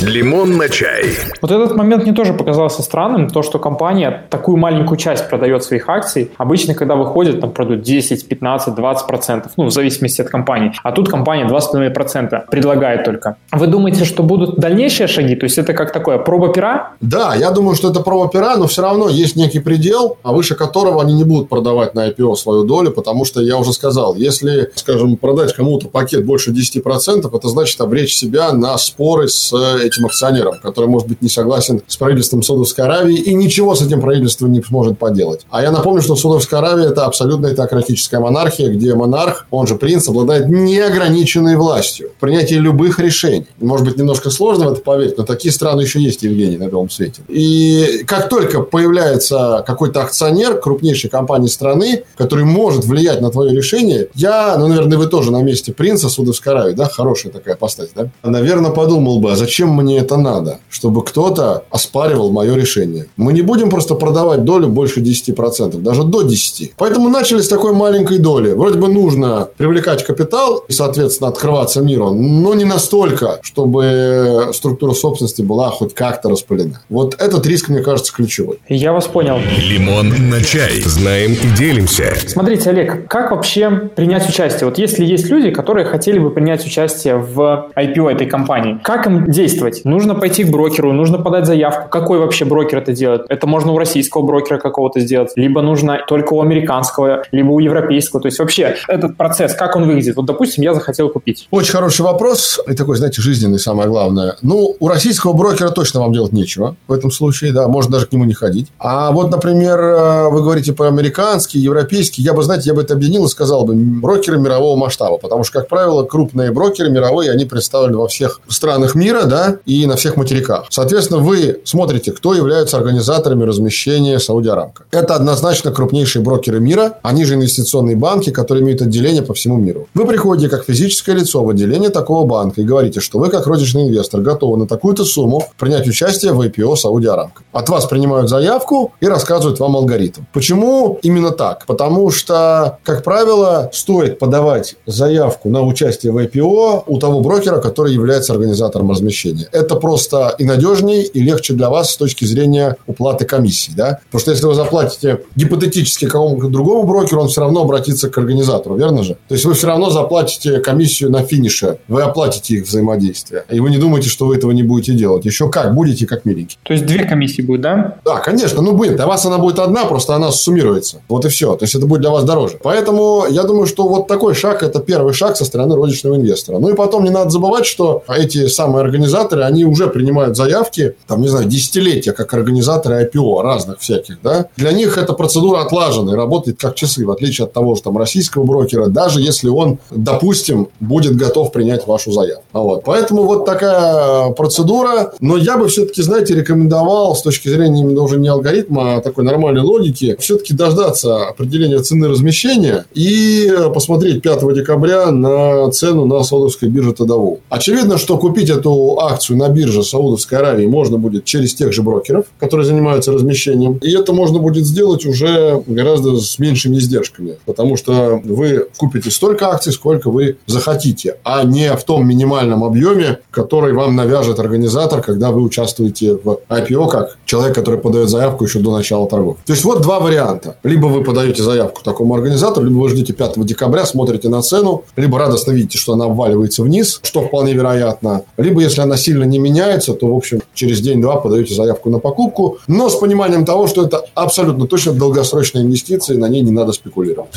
[0.00, 1.06] Лимон на чай.
[1.42, 5.88] Вот этот момент мне тоже показался странным, то, что компания такую маленькую часть продает своих
[5.88, 6.30] акций.
[6.36, 10.72] Обычно, когда выходят, там продают 10, 15, 20 процентов, ну, в зависимости от компании.
[10.84, 13.38] А тут компания 2,5 процента предлагает только.
[13.50, 15.34] Вы думаете, что будут дальнейшие шаги?
[15.34, 16.92] То есть, это как такое проба пера?
[17.00, 20.54] Да, я думаю, что это проба пера, но все равно есть некий предел, а выше
[20.54, 24.70] которого они не будут продавать на IPO свою долю, потому что я уже сказал, если,
[24.76, 29.52] скажем, продать кому-то пакет больше 10 процентов, это значит обречь себя на споры с
[29.88, 34.00] этим акционером, который, может быть, не согласен с правительством Саудовской Аравии и ничего с этим
[34.00, 35.46] правительством не сможет поделать.
[35.50, 40.08] А я напомню, что Саудовская Аравия– это абсолютно теократическая монархия, где монарх, он же принц,
[40.08, 43.46] обладает неограниченной властью в принятии любых решений.
[43.58, 46.90] Может быть, немножко сложно в это поверить, но такие страны еще есть, Евгений, на белом
[46.90, 47.22] свете.
[47.28, 54.08] И как только появляется какой-то акционер крупнейшей компании страны, который может влиять на твое решение,
[54.14, 58.10] я, ну, наверное, вы тоже на месте принца Саудовской Аравии, да, хорошая такая постать, да,
[58.22, 63.06] наверное, подумал бы, а зачем мне это надо, чтобы кто-то оспаривал мое решение.
[63.16, 66.72] Мы не будем просто продавать долю больше 10%, даже до 10%.
[66.76, 68.52] Поэтому начали с такой маленькой доли.
[68.52, 75.42] Вроде бы нужно привлекать капитал и, соответственно, открываться миру, но не настолько, чтобы структура собственности
[75.42, 76.80] была хоть как-то распылена.
[76.88, 78.58] Вот этот риск, мне кажется, ключевой.
[78.68, 79.38] Я вас понял.
[79.38, 80.82] Лимон на чай.
[80.84, 82.14] Знаем и делимся.
[82.26, 84.68] Смотрите, Олег, как вообще принять участие?
[84.68, 89.30] Вот если есть люди, которые хотели бы принять участие в IPO этой компании, как им
[89.30, 89.67] действовать?
[89.84, 91.88] Нужно пойти к брокеру, нужно подать заявку.
[91.88, 93.22] Какой вообще брокер это делает?
[93.28, 98.20] Это можно у российского брокера какого-то сделать, либо нужно только у американского, либо у европейского.
[98.20, 100.16] То есть вообще этот процесс, как он выглядит?
[100.16, 101.48] Вот, допустим, я захотел купить.
[101.50, 104.36] Очень хороший вопрос и такой, знаете, жизненный, самое главное.
[104.42, 108.12] Ну, у российского брокера точно вам делать нечего в этом случае, да, можно даже к
[108.12, 108.68] нему не ходить.
[108.78, 112.94] А вот, например, э, вы говорите про американский, европейский, я бы, знаете, я бы это
[112.94, 117.44] объединил и сказал бы брокеры мирового масштаба, потому что, как правило, крупные брокеры мировые, они
[117.44, 120.66] представлены во всех странах мира, да, и на всех материках.
[120.70, 124.84] Соответственно, вы смотрите, кто является организаторами размещения Сауди Арамка.
[124.90, 129.88] Это однозначно крупнейшие брокеры мира, они же инвестиционные банки, которые имеют отделение по всему миру.
[129.94, 133.88] Вы приходите как физическое лицо в отделение такого банка и говорите, что вы как розничный
[133.88, 137.42] инвестор готовы на такую-то сумму принять участие в IPO Сауди Арамка.
[137.52, 140.22] От вас принимают заявку и рассказывают вам алгоритм.
[140.32, 141.66] Почему именно так?
[141.66, 147.92] Потому что, как правило, стоит подавать заявку на участие в IPO у того брокера, который
[147.92, 149.47] является организатором размещения.
[149.52, 153.72] Это просто и надежнее, и легче для вас с точки зрения уплаты комиссии.
[153.76, 154.00] Да?
[154.06, 158.76] Потому что если вы заплатите гипотетически какому-то другому брокеру, он все равно обратится к организатору,
[158.76, 159.16] верно же?
[159.28, 163.44] То есть вы все равно заплатите комиссию на финише, вы оплатите их взаимодействие.
[163.50, 165.24] И вы не думаете, что вы этого не будете делать.
[165.24, 166.58] Еще как, будете как миленький.
[166.62, 167.96] То есть две комиссии будет, да?
[168.04, 168.96] Да, конечно, ну будет.
[168.96, 171.02] Для вас она будет одна, просто она суммируется.
[171.08, 171.56] Вот и все.
[171.56, 172.58] То есть это будет для вас дороже.
[172.62, 176.58] Поэтому я думаю, что вот такой шаг– это первый шаг со стороны розничного инвестора.
[176.58, 181.22] Ну и потом не надо забывать, что эти самые организаторы, они уже принимают заявки, там,
[181.22, 184.46] не знаю, десятилетия, как организаторы IPO разных всяких, да.
[184.56, 187.98] Для них эта процедура отлажена и работает как часы, в отличие от того, что там
[187.98, 192.44] российского брокера, даже если он, допустим, будет готов принять вашу заявку.
[192.52, 192.84] Вот.
[192.84, 195.12] Поэтому вот такая процедура.
[195.20, 199.24] Но я бы все-таки, знаете, рекомендовал с точки зрения именно уже не алгоритма, а такой
[199.24, 206.68] нормальной логики, все-таки дождаться определения цены размещения и посмотреть 5 декабря на цену на саудовской
[206.68, 207.40] бирже ТДВ.
[207.48, 212.26] Очевидно, что купить эту акцию на бирже Саудовской Аравии можно будет через тех же брокеров,
[212.38, 213.78] которые занимаются размещением.
[213.82, 219.48] И это можно будет сделать уже гораздо с меньшими издержками, потому что вы купите столько
[219.48, 225.30] акций, сколько вы захотите, а не в том минимальном объеме, который вам навяжет организатор, когда
[225.30, 229.38] вы участвуете в IPO как человек, который подает заявку еще до начала торгов.
[229.44, 230.56] То есть вот два варианта.
[230.62, 235.18] Либо вы подаете заявку такому организатору, либо вы ждете 5 декабря, смотрите на цену, либо
[235.18, 238.22] радостно видите, что она обваливается вниз, что вполне вероятно.
[238.36, 242.58] Либо, если она сильно не меняется, то, в общем, через день-два подаете заявку на покупку,
[242.66, 247.32] но с пониманием того, что это абсолютно точно долгосрочные инвестиции, на ней не надо спекулировать.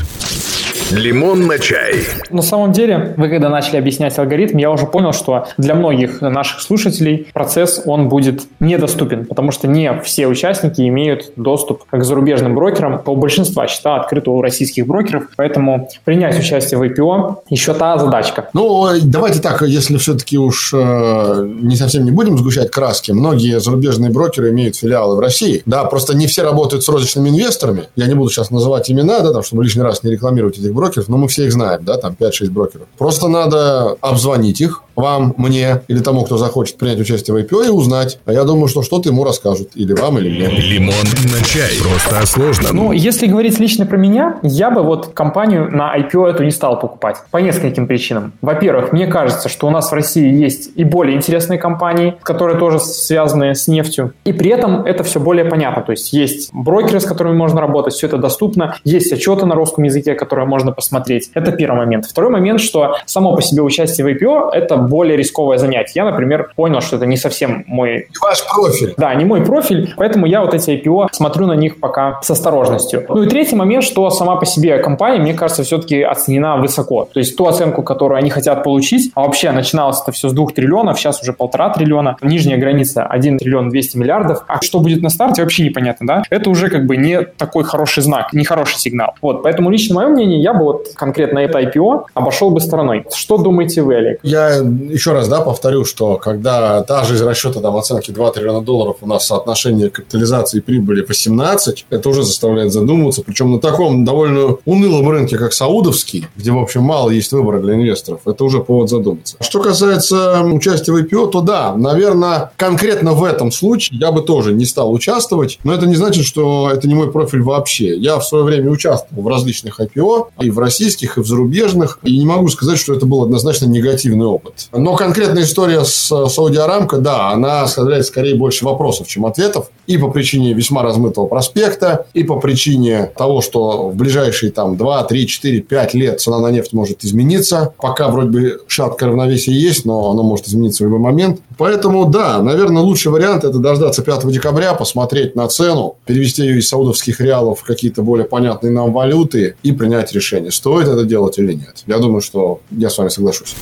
[0.91, 2.03] Лимон на чай.
[2.29, 6.59] На самом деле, вы когда начали объяснять алгоритм, я уже понял, что для многих наших
[6.59, 12.99] слушателей процесс, он будет недоступен, потому что не все участники имеют доступ к зарубежным брокерам.
[12.99, 18.49] По большинству счета открыто у российских брокеров, поэтому принять участие в IPO еще та задачка.
[18.53, 24.11] Ну, давайте так, если все-таки уж э, не совсем не будем сгущать краски, многие зарубежные
[24.11, 25.61] брокеры имеют филиалы в России.
[25.65, 27.83] Да, просто не все работают с розничными инвесторами.
[27.95, 30.80] Я не буду сейчас называть имена, да, там, чтобы лишний раз не рекламировать этих брокеров
[30.81, 32.87] брокеров, но мы все их знаем, да, там 5-6 брокеров.
[32.97, 37.69] Просто надо обзвонить их, вам, мне или тому, кто захочет принять участие в IPO и
[37.69, 38.19] узнать.
[38.25, 39.71] А я думаю, что что-то ему расскажут.
[39.75, 40.47] Или вам, или мне.
[40.47, 40.93] Лимон
[41.23, 41.71] на чай.
[41.81, 42.75] Просто о сложном.
[42.75, 46.79] Ну, если говорить лично про меня, я бы вот компанию на IPO эту не стал
[46.79, 47.17] покупать.
[47.31, 48.33] По нескольким причинам.
[48.41, 52.79] Во-первых, мне кажется, что у нас в России есть и более интересные компании, которые тоже
[52.79, 54.13] связаны с нефтью.
[54.23, 55.81] И при этом это все более понятно.
[55.81, 58.75] То есть есть брокеры, с которыми можно работать, все это доступно.
[58.83, 61.31] Есть отчеты на русском языке, которые можно посмотреть.
[61.33, 62.05] Это первый момент.
[62.05, 65.93] Второй момент, что само по себе участие в IPO– это более рисковое занятие.
[65.95, 68.07] Я, например, понял, что это не совсем мой...
[68.09, 68.93] Не ваш профиль.
[68.97, 73.05] Да, не мой профиль, поэтому я вот эти IPO смотрю на них пока с осторожностью.
[73.07, 77.07] Ну и третий момент, что сама по себе компания, мне кажется, все-таки оценена высоко.
[77.11, 80.47] То есть ту оценку, которую они хотят получить, а вообще начиналось это все с 2
[80.47, 84.43] триллионов, сейчас уже полтора триллиона, нижняя граница 1 триллион 200 миллиардов.
[84.47, 86.23] А что будет на старте, вообще непонятно, да?
[86.29, 89.13] Это уже как бы не такой хороший знак, не хороший сигнал.
[89.21, 93.05] Вот, поэтому лично мое мнение, я бы вот конкретно это IPO обошел бы стороной.
[93.13, 94.19] Что думаете вы, Олег?
[94.23, 98.97] Я еще раз, да, повторю, что когда даже из расчета там, оценки 2 триллиона долларов
[99.01, 103.23] у нас соотношение капитализации и прибыли 18, это уже заставляет задумываться.
[103.23, 107.75] Причем на таком довольно унылом рынке, как саудовский, где, в общем, мало есть выбора для
[107.75, 109.37] инвесторов, это уже повод задуматься.
[109.39, 114.53] Что касается участия в IPO, то да, наверное, конкретно в этом случае я бы тоже
[114.53, 117.95] не стал участвовать, но это не значит, что это не мой профиль вообще.
[117.97, 122.17] Я в свое время участвовал в различных IPO, и в российских, и в зарубежных, и
[122.17, 124.60] не могу сказать, что это был однозначно негативный опыт.
[124.71, 129.69] Но конкретная история с э, Сауди Арамко, да, она оставляет скорее больше вопросов, чем ответов.
[129.87, 135.03] И по причине весьма размытого проспекта, и по причине того, что в ближайшие там 2,
[135.03, 137.73] 3, 4, 5 лет цена на нефть может измениться.
[137.77, 141.41] Пока вроде бы шаткое равновесие есть, но оно может измениться в любой момент.
[141.57, 146.69] Поэтому, да, наверное, лучший вариант это дождаться 5 декабря, посмотреть на цену, перевести ее из
[146.69, 151.53] саудовских реалов в какие-то более понятные нам валюты и принять решение, стоит это делать или
[151.53, 151.83] нет.
[151.87, 153.55] Я думаю, что я с вами соглашусь.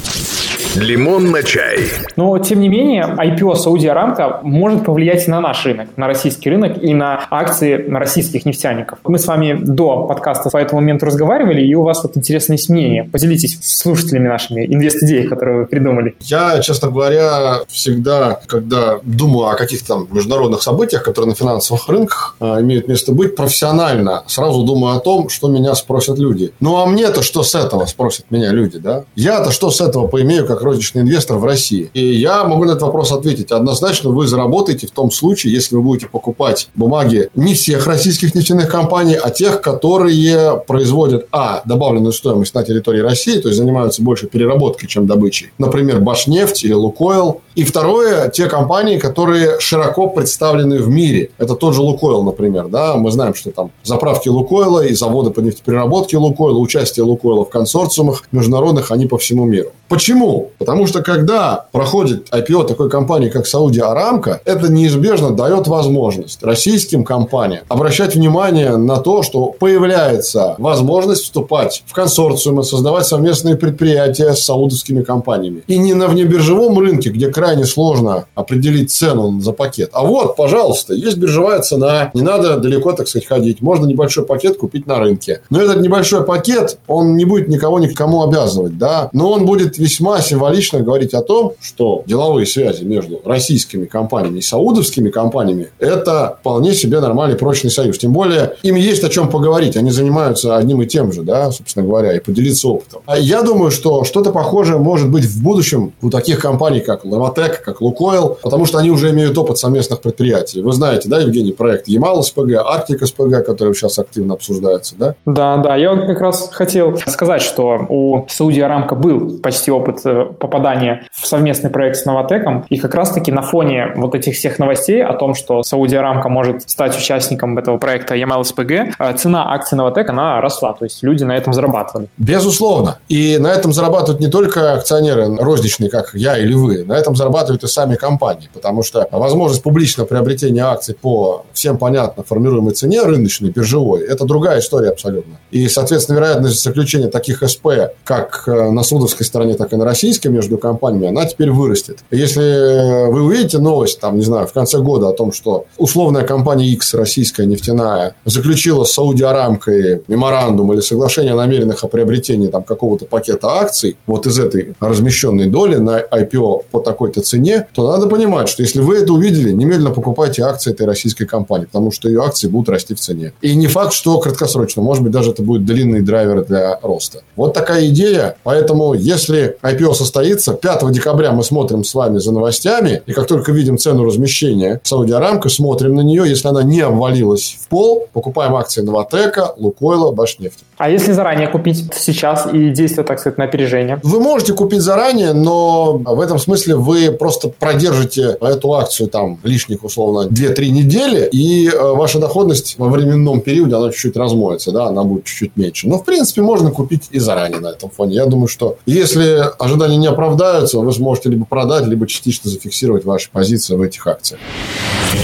[0.75, 1.79] Лимон на чай.
[2.15, 6.81] Но, тем не менее, IPO Сауди Арамка может повлиять на наш рынок, на российский рынок
[6.81, 8.99] и на акции российских нефтяников.
[9.03, 13.05] Мы с вами до подкаста по этому моменту разговаривали, и у вас вот интересное мнение.
[13.05, 16.15] Поделитесь с слушателями нашими инвест-идеи, которые вы придумали.
[16.19, 22.35] Я, честно говоря, всегда, когда думаю о каких-то там международных событиях, которые на финансовых рынках
[22.39, 26.51] э, имеют место быть, профессионально сразу думаю о том, что меня спросят люди.
[26.59, 29.05] Ну, а мне-то что с этого спросят меня люди, да?
[29.15, 31.89] Я-то что с этого поимею как розничный инвестор в России?
[31.93, 33.51] И я могу на этот вопрос ответить.
[33.51, 38.69] Однозначно вы заработаете в том случае, если вы будете покупать бумаги не всех российских нефтяных
[38.69, 44.27] компаний, а тех, которые производят, а, добавленную стоимость на территории России, то есть занимаются больше
[44.27, 45.51] переработкой, чем добычей.
[45.57, 47.41] Например, Башнефть или Лукойл.
[47.59, 51.31] И второе, те компании, которые широко представлены в мире.
[51.37, 52.69] Это тот же Лукойл, например.
[52.69, 52.95] Да?
[52.95, 58.23] Мы знаем, что там заправки Лукойла и заводы по нефтепереработке Лукойла, участие Лукойла в консорциумах
[58.31, 59.71] международных, они по всему миру.
[59.89, 60.51] Почему?
[60.59, 67.03] Потому что когда проходит IPO такой компании, как Саудия Арамка, это неизбежно дает возможность российским
[67.03, 74.45] компаниям обращать внимание на то, что появляется возможность вступать в консорциумы, создавать совместные предприятия с
[74.45, 75.63] саудовскими компаниями.
[75.65, 79.89] И не на внебиржевом рынке, где крайне сложно определить цену за пакет.
[79.93, 83.61] А вот, пожалуйста, есть биржевая цена, не надо далеко, так сказать, ходить.
[83.61, 85.41] Можно небольшой пакет купить на рынке.
[85.49, 90.21] Но этот небольшой пакет, он не будет никого никому обязывать, да, но он будет весьма
[90.21, 96.75] символично говорить о том, что деловые связи между российскими компаниями и саудовскими компаниями– это вполне
[96.75, 97.97] себе нормальный прочный союз.
[97.97, 99.75] Тем более, им есть о чем поговорить.
[99.75, 103.01] Они занимаются одним и тем же, да, собственно говоря, и поделиться опытом.
[103.07, 107.63] А я думаю, что что-то похожее может быть в будущем у таких компаний, как Левотек,
[107.63, 110.61] как Лукойл, потому что они уже имеют опыт совместных предприятий.
[110.61, 115.15] Вы знаете, да, Евгений, проект Ямал СПГ, Арктика СПГ, который сейчас активно обсуждается, да?
[115.25, 115.75] Да, да.
[115.75, 121.25] Я как раз хотел сказать, что у Саудия Арамка был почти опыт э, попадания в
[121.25, 122.65] совместный проект с Новотеком.
[122.69, 126.69] И как раз-таки на фоне вот этих всех новостей о том, что Саудия Арамка может
[126.69, 130.73] стать участником этого проекта Ямал СПГ, э, цена акций Новотек, она росла.
[130.73, 132.09] То есть люди на этом зарабатывали.
[132.17, 132.99] Безусловно.
[133.09, 136.83] И на этом зарабатывают не только акционеры розничные, как я или вы.
[136.83, 138.49] На этом зарабатывают и сами компании.
[138.53, 144.59] Потому что возможность публичного приобретения акций по всем понятно формируемой цене рыночной, биржевой, это другая
[144.59, 145.37] история абсолютно.
[145.51, 147.67] И, соответственно, вероятность заключения таких СП
[148.03, 151.99] как э, на судовской стороне, так и на российской между компаниями, она теперь вырастет.
[152.11, 156.67] Если вы увидите новость, там, не знаю, в конце года о том, что условная компания
[156.67, 162.63] X, российская нефтяная, заключила с Сауди Арамкой меморандум или соглашение о намеренных о приобретении там
[162.63, 166.79] какого-то пакета акций вот из этой размещенной доли на IPO по
[167.09, 171.25] такой-то цене, то надо понимать, что если вы это увидели, немедленно покупайте акции этой российской
[171.25, 173.33] компании, потому что ее акции будут расти в цене.
[173.41, 177.21] И не факт, что краткосрочно, может быть, даже это будет длинный драйвер для роста.
[177.35, 178.35] Вот такая идея.
[178.43, 183.51] Поэтому, если IPO состоится, 5 декабря мы смотрим с вами за новостями, и как только
[183.51, 188.55] видим цену размещения Сауди Арамко, смотрим на нее, если она не обвалилась в пол, покупаем
[188.55, 190.63] акции Новотека, Лукойла, Башнефти.
[190.79, 193.99] А если заранее купить сейчас и действовать, так сказать, на опережение?
[194.01, 199.83] Вы можете купить заранее, но в этом смысле вы просто продержите эту акцию там лишних,
[199.83, 205.03] условно, 2-3 недели, и э, ваша доходность во временном периоде, она чуть-чуть размоется, да, она
[205.03, 205.89] будет чуть-чуть меньше.
[205.89, 208.15] Но, в принципе, можно купить и заранее на этом фоне.
[208.15, 213.29] Я думаю, что если ожидания не оправдаются, вы сможете либо продать, либо частично зафиксировать ваши
[213.29, 214.39] позиции в этих акциях.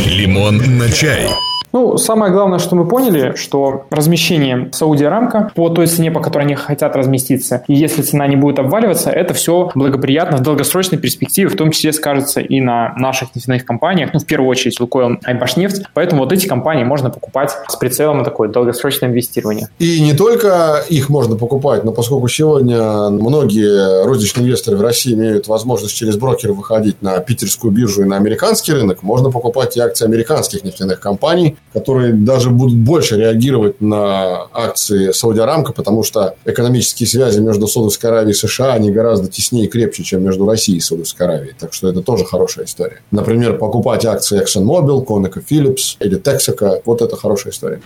[0.05, 1.29] Лимон на чай.
[1.75, 6.43] Ну, самое главное, что мы поняли, что размещение Сауди Арамка по той цене, по которой
[6.43, 11.49] они хотят разместиться, и если цена не будет обваливаться, это все благоприятно в долгосрочной перспективе,
[11.49, 15.33] в том числе скажется и на наших нефтяных компаниях, ну, в первую очередь Лукойл и
[15.33, 15.83] Башнефть.
[15.93, 19.67] Поэтому вот эти компании можно покупать с прицелом на такое долгосрочное инвестирование.
[19.77, 25.49] И не только их можно покупать, но поскольку сегодня многие розничные инвесторы в России имеют
[25.49, 30.05] возможность через брокера выходить на питерскую биржу и на американский рынок, можно покупать и акции
[30.05, 37.05] американских нефтяных компаний, которые даже будут больше реагировать на акции Сауди Арамка, потому что экономические
[37.05, 40.81] связи между Саудовской Аравией и США, они гораздо теснее и крепче, чем между Россией и
[40.81, 41.53] Саудовской Аравией.
[41.59, 43.01] Так что это тоже хорошая история.
[43.11, 46.81] Например, покупать акции ExxonMobil, ConocoPhillips или Texaco.
[46.85, 47.81] Вот это хорошая история.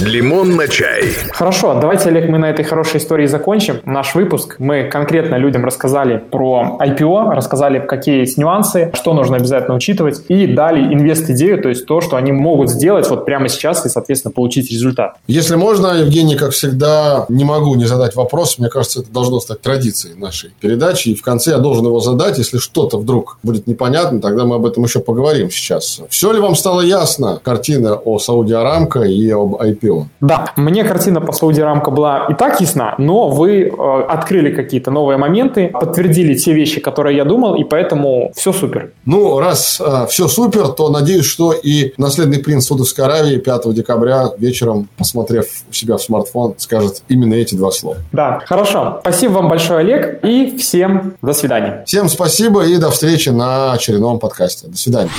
[0.00, 1.04] Лимон на чай.
[1.32, 4.56] Хорошо, давайте, Олег, мы на этой хорошей истории закончим наш выпуск.
[4.58, 10.46] Мы конкретно людям рассказали про IPO, рассказали, какие есть нюансы, что нужно обязательно учитывать, и
[10.46, 14.70] дали инвест-идею, то есть то, что они могут сделать вот прямо сейчас и, соответственно, получить
[14.70, 15.16] результат.
[15.26, 18.58] Если можно, Евгений, как всегда, не могу не задать вопрос.
[18.58, 21.10] Мне кажется, это должно стать традицией нашей передачи.
[21.10, 22.38] И в конце я должен его задать.
[22.38, 26.00] Если что-то вдруг будет непонятно, тогда мы об этом еще поговорим сейчас.
[26.08, 30.04] Все ли вам стало ясно картина о Сауди Арамко и об IPO?
[30.20, 34.90] Да, мне картина по Сауди Рамка была и так ясна, но вы э, открыли какие-то
[34.90, 38.92] новые моменты, подтвердили те вещи, которые я думал, и поэтому все супер.
[39.04, 44.30] Ну, раз э, все супер, то надеюсь, что и наследный принц Саудовской Аравии 5 декабря
[44.38, 47.96] вечером, посмотрев у себя в смартфон, скажет именно эти два слова.
[48.12, 48.98] Да, хорошо.
[49.00, 51.82] Спасибо вам большое, Олег, и всем до свидания.
[51.84, 54.68] Всем спасибо и до встречи на очередном подкасте.
[54.68, 55.10] До свидания.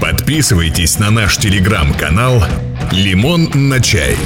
[0.00, 2.44] Подписывайтесь на наш телеграм-канал
[2.92, 4.16] «Лимон на чай».